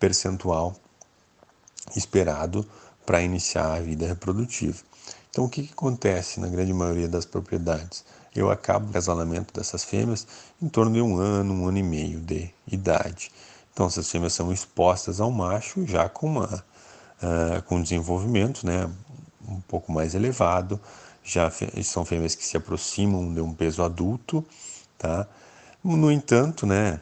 percentual 0.00 0.74
esperado 1.94 2.66
para 3.04 3.20
iniciar 3.20 3.74
a 3.74 3.80
vida 3.80 4.06
reprodutiva. 4.06 4.78
Então, 5.28 5.44
o 5.44 5.48
que, 5.50 5.64
que 5.64 5.74
acontece 5.74 6.40
na 6.40 6.48
grande 6.48 6.72
maioria 6.72 7.06
das 7.06 7.26
propriedades? 7.26 8.02
Eu 8.34 8.50
acabo 8.50 8.86
o 8.86 8.88
acasalamento 8.88 9.52
dessas 9.52 9.84
fêmeas 9.84 10.26
em 10.62 10.70
torno 10.70 10.94
de 10.94 11.02
um 11.02 11.18
ano, 11.18 11.52
um 11.52 11.68
ano 11.68 11.76
e 11.76 11.82
meio 11.82 12.18
de 12.18 12.50
idade. 12.66 13.30
Então, 13.74 13.86
essas 13.86 14.08
fêmeas 14.08 14.32
são 14.32 14.52
expostas 14.52 15.20
ao 15.20 15.30
macho 15.30 15.84
já 15.84 16.08
com 16.08 16.28
uma 16.28 16.64
uh, 17.20 17.62
com 17.64 17.82
desenvolvimento, 17.82 18.64
né, 18.64 18.88
um 19.48 19.60
pouco 19.62 19.92
mais 19.92 20.14
elevado. 20.14 20.80
Já 21.24 21.50
são 21.82 22.04
fêmeas 22.04 22.34
que 22.34 22.44
se 22.44 22.56
aproximam 22.56 23.34
de 23.34 23.40
um 23.40 23.52
peso 23.52 23.82
adulto, 23.82 24.44
tá? 24.96 25.26
No 25.82 26.10
entanto, 26.12 26.66
né, 26.66 27.00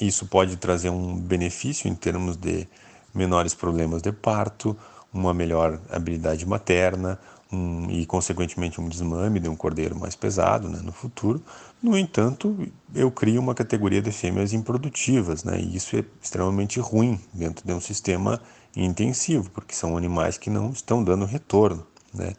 isso 0.00 0.26
pode 0.26 0.56
trazer 0.56 0.90
um 0.90 1.16
benefício 1.16 1.88
em 1.88 1.94
termos 1.94 2.36
de 2.36 2.68
menores 3.14 3.54
problemas 3.54 4.02
de 4.02 4.12
parto, 4.12 4.76
uma 5.12 5.34
melhor 5.34 5.80
habilidade 5.90 6.46
materna, 6.46 7.18
um, 7.52 7.90
e, 7.90 8.04
consequentemente, 8.06 8.80
um 8.80 8.88
desmame 8.88 9.40
de 9.40 9.48
um 9.48 9.56
cordeiro 9.56 9.98
mais 9.98 10.14
pesado 10.14 10.68
né, 10.68 10.80
no 10.82 10.92
futuro. 10.92 11.42
No 11.86 11.96
entanto, 11.96 12.66
eu 12.92 13.12
crio 13.12 13.40
uma 13.40 13.54
categoria 13.54 14.02
de 14.02 14.10
fêmeas 14.10 14.52
improdutivas, 14.52 15.44
né, 15.44 15.60
e 15.60 15.76
isso 15.76 15.94
é 15.94 16.04
extremamente 16.20 16.80
ruim 16.80 17.20
dentro 17.32 17.64
de 17.64 17.72
um 17.72 17.80
sistema 17.80 18.42
intensivo, 18.74 19.48
porque 19.50 19.72
são 19.72 19.96
animais 19.96 20.36
que 20.36 20.50
não 20.50 20.70
estão 20.70 21.04
dando 21.04 21.24
retorno. 21.24 21.86
Né. 22.12 22.32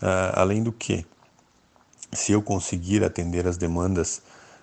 Ah, 0.00 0.40
além 0.40 0.62
do 0.62 0.72
que, 0.72 1.04
se 2.10 2.32
eu 2.32 2.40
conseguir 2.40 3.04
atender 3.04 3.46
as 3.46 3.58
demandas 3.58 4.22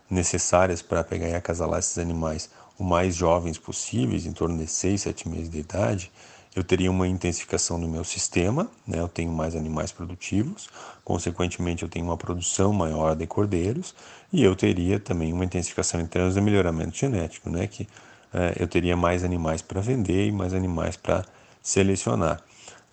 necessárias 0.10 0.82
para 0.82 1.04
pegar 1.04 1.30
e 1.30 1.36
acasalar 1.36 1.78
esses 1.78 2.00
animais 2.00 2.50
o 2.80 2.84
mais 2.84 3.16
jovens 3.16 3.60
possíveis, 3.60 4.26
em 4.26 4.34
torno 4.34 4.58
de 4.58 4.66
6, 4.66 5.00
7 5.00 5.30
meses 5.30 5.50
de 5.52 5.60
idade, 5.60 6.12
eu 6.56 6.64
teria 6.64 6.92
uma 6.92 7.08
intensificação 7.08 7.80
do 7.80 7.88
meu 7.88 8.04
sistema, 8.04 8.70
né? 8.88 9.00
eu 9.00 9.08
tenho 9.08 9.32
mais 9.32 9.56
animais 9.56 9.92
produtivos, 9.92 10.70
consequentemente 11.04 11.84
eu 11.84 11.90
tenho 11.90 12.06
uma 12.06 12.18
produção 12.18 12.72
maior 12.72 13.16
de 13.16 13.26
cordeiros 13.26 13.96
e 14.32 14.44
eu 14.44 14.56
teria 14.56 15.00
também 15.00 15.34
uma 15.34 15.46
intensificação 15.46 16.00
em 16.00 16.06
termos 16.06 16.36
de 16.36 16.42
melhoramento 16.42 16.96
genético, 16.96 17.50
né? 17.50 17.66
que 17.66 17.88
é, 18.32 18.56
eu 18.60 18.68
teria 18.68 18.96
mais 18.96 19.24
animais 19.24 19.62
para 19.62 19.82
vender 19.82 20.28
e 20.28 20.32
mais 20.32 20.54
animais 20.54 20.96
para 20.96 21.26
selecionar. 21.62 22.42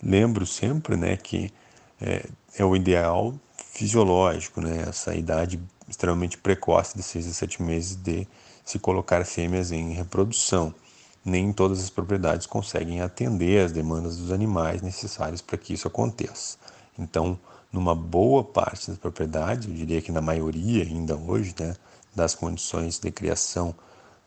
Lembro 0.03 0.47
sempre 0.47 0.97
né, 0.97 1.17
que 1.17 1.53
é, 2.01 2.25
é 2.57 2.65
o 2.65 2.75
ideal 2.75 3.35
fisiológico, 3.73 4.63
né? 4.63 4.87
essa 4.89 5.15
idade 5.15 5.61
extremamente 5.87 6.39
precoce 6.39 6.97
de 6.97 7.03
6 7.03 7.29
a 7.29 7.33
7 7.33 7.63
meses 7.63 7.97
de 7.97 8.27
se 8.65 8.79
colocar 8.79 9.25
fêmeas 9.27 9.71
em 9.71 9.93
reprodução 9.93 10.75
nem 11.25 11.53
todas 11.53 11.81
as 11.81 11.91
propriedades 11.91 12.47
conseguem 12.47 13.01
atender 13.01 13.65
às 13.65 13.73
demandas 13.73 14.17
dos 14.17 14.31
animais 14.31 14.83
necessárias 14.83 15.41
para 15.41 15.59
que 15.59 15.75
isso 15.75 15.87
aconteça. 15.87 16.57
Então, 16.99 17.39
numa 17.73 17.95
boa 17.95 18.43
parte 18.43 18.89
das 18.89 18.99
propriedades, 18.99 19.69
eu 19.69 19.75
diria 19.75 20.03
que 20.03 20.11
na 20.11 20.21
maioria 20.21 20.83
ainda 20.85 21.17
hoje, 21.17 21.55
né, 21.59 21.77
das 22.15 22.35
condições 22.35 22.99
de 22.99 23.11
criação 23.11 23.75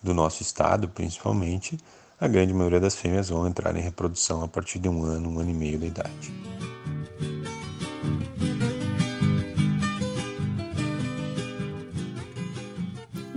do 0.01 0.13
nosso 0.13 0.41
estado, 0.41 0.87
principalmente, 0.87 1.77
a 2.19 2.27
grande 2.27 2.53
maioria 2.53 2.79
das 2.79 2.95
fêmeas 2.95 3.29
vão 3.29 3.47
entrar 3.47 3.75
em 3.75 3.81
reprodução 3.81 4.43
a 4.43 4.47
partir 4.47 4.79
de 4.79 4.87
um 4.87 5.03
ano, 5.03 5.29
um 5.29 5.39
ano 5.39 5.49
e 5.49 5.53
meio 5.53 5.79
da 5.79 5.85
idade. 5.85 6.33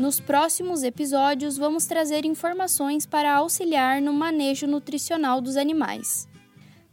Nos 0.06 0.20
próximos 0.20 0.84
episódios, 0.84 1.58
vamos 1.58 1.84
trazer 1.84 2.24
informações 2.24 3.04
para 3.04 3.34
auxiliar 3.34 4.00
no 4.00 4.12
manejo 4.12 4.64
nutricional 4.64 5.40
dos 5.40 5.56
animais. 5.56 6.28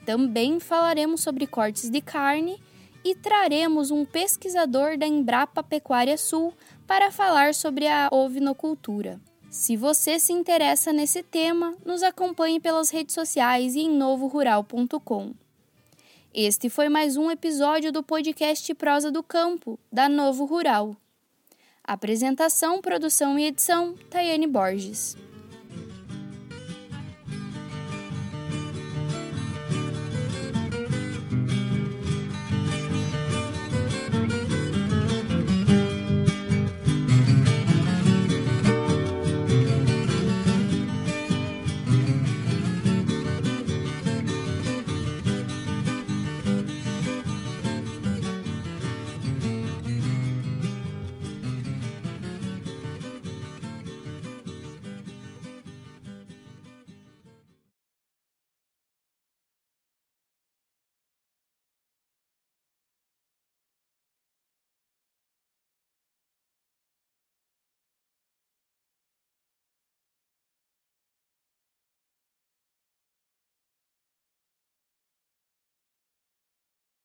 Também 0.03 0.59
falaremos 0.59 1.21
sobre 1.21 1.45
cortes 1.45 1.91
de 1.91 2.01
carne 2.01 2.59
e 3.05 3.13
traremos 3.13 3.91
um 3.91 4.03
pesquisador 4.03 4.97
da 4.97 5.05
Embrapa 5.05 5.61
Pecuária 5.61 6.17
Sul 6.17 6.55
para 6.87 7.11
falar 7.11 7.53
sobre 7.53 7.85
a 7.85 8.09
ovinocultura. 8.11 9.21
Se 9.47 9.77
você 9.77 10.17
se 10.17 10.33
interessa 10.33 10.91
nesse 10.91 11.21
tema, 11.21 11.75
nos 11.85 12.01
acompanhe 12.01 12.59
pelas 12.59 12.89
redes 12.89 13.13
sociais 13.13 13.75
e 13.75 13.81
em 13.81 13.95
novorural.com. 13.95 15.35
Este 16.33 16.67
foi 16.67 16.89
mais 16.89 17.15
um 17.15 17.29
episódio 17.29 17.91
do 17.91 18.01
podcast 18.01 18.73
Prosa 18.73 19.11
do 19.11 19.21
Campo, 19.21 19.77
da 19.91 20.09
Novo 20.09 20.45
Rural. 20.45 20.97
Apresentação, 21.85 22.81
produção 22.81 23.37
e 23.37 23.47
edição: 23.47 23.93
Tayane 24.09 24.47
Borges. 24.47 25.17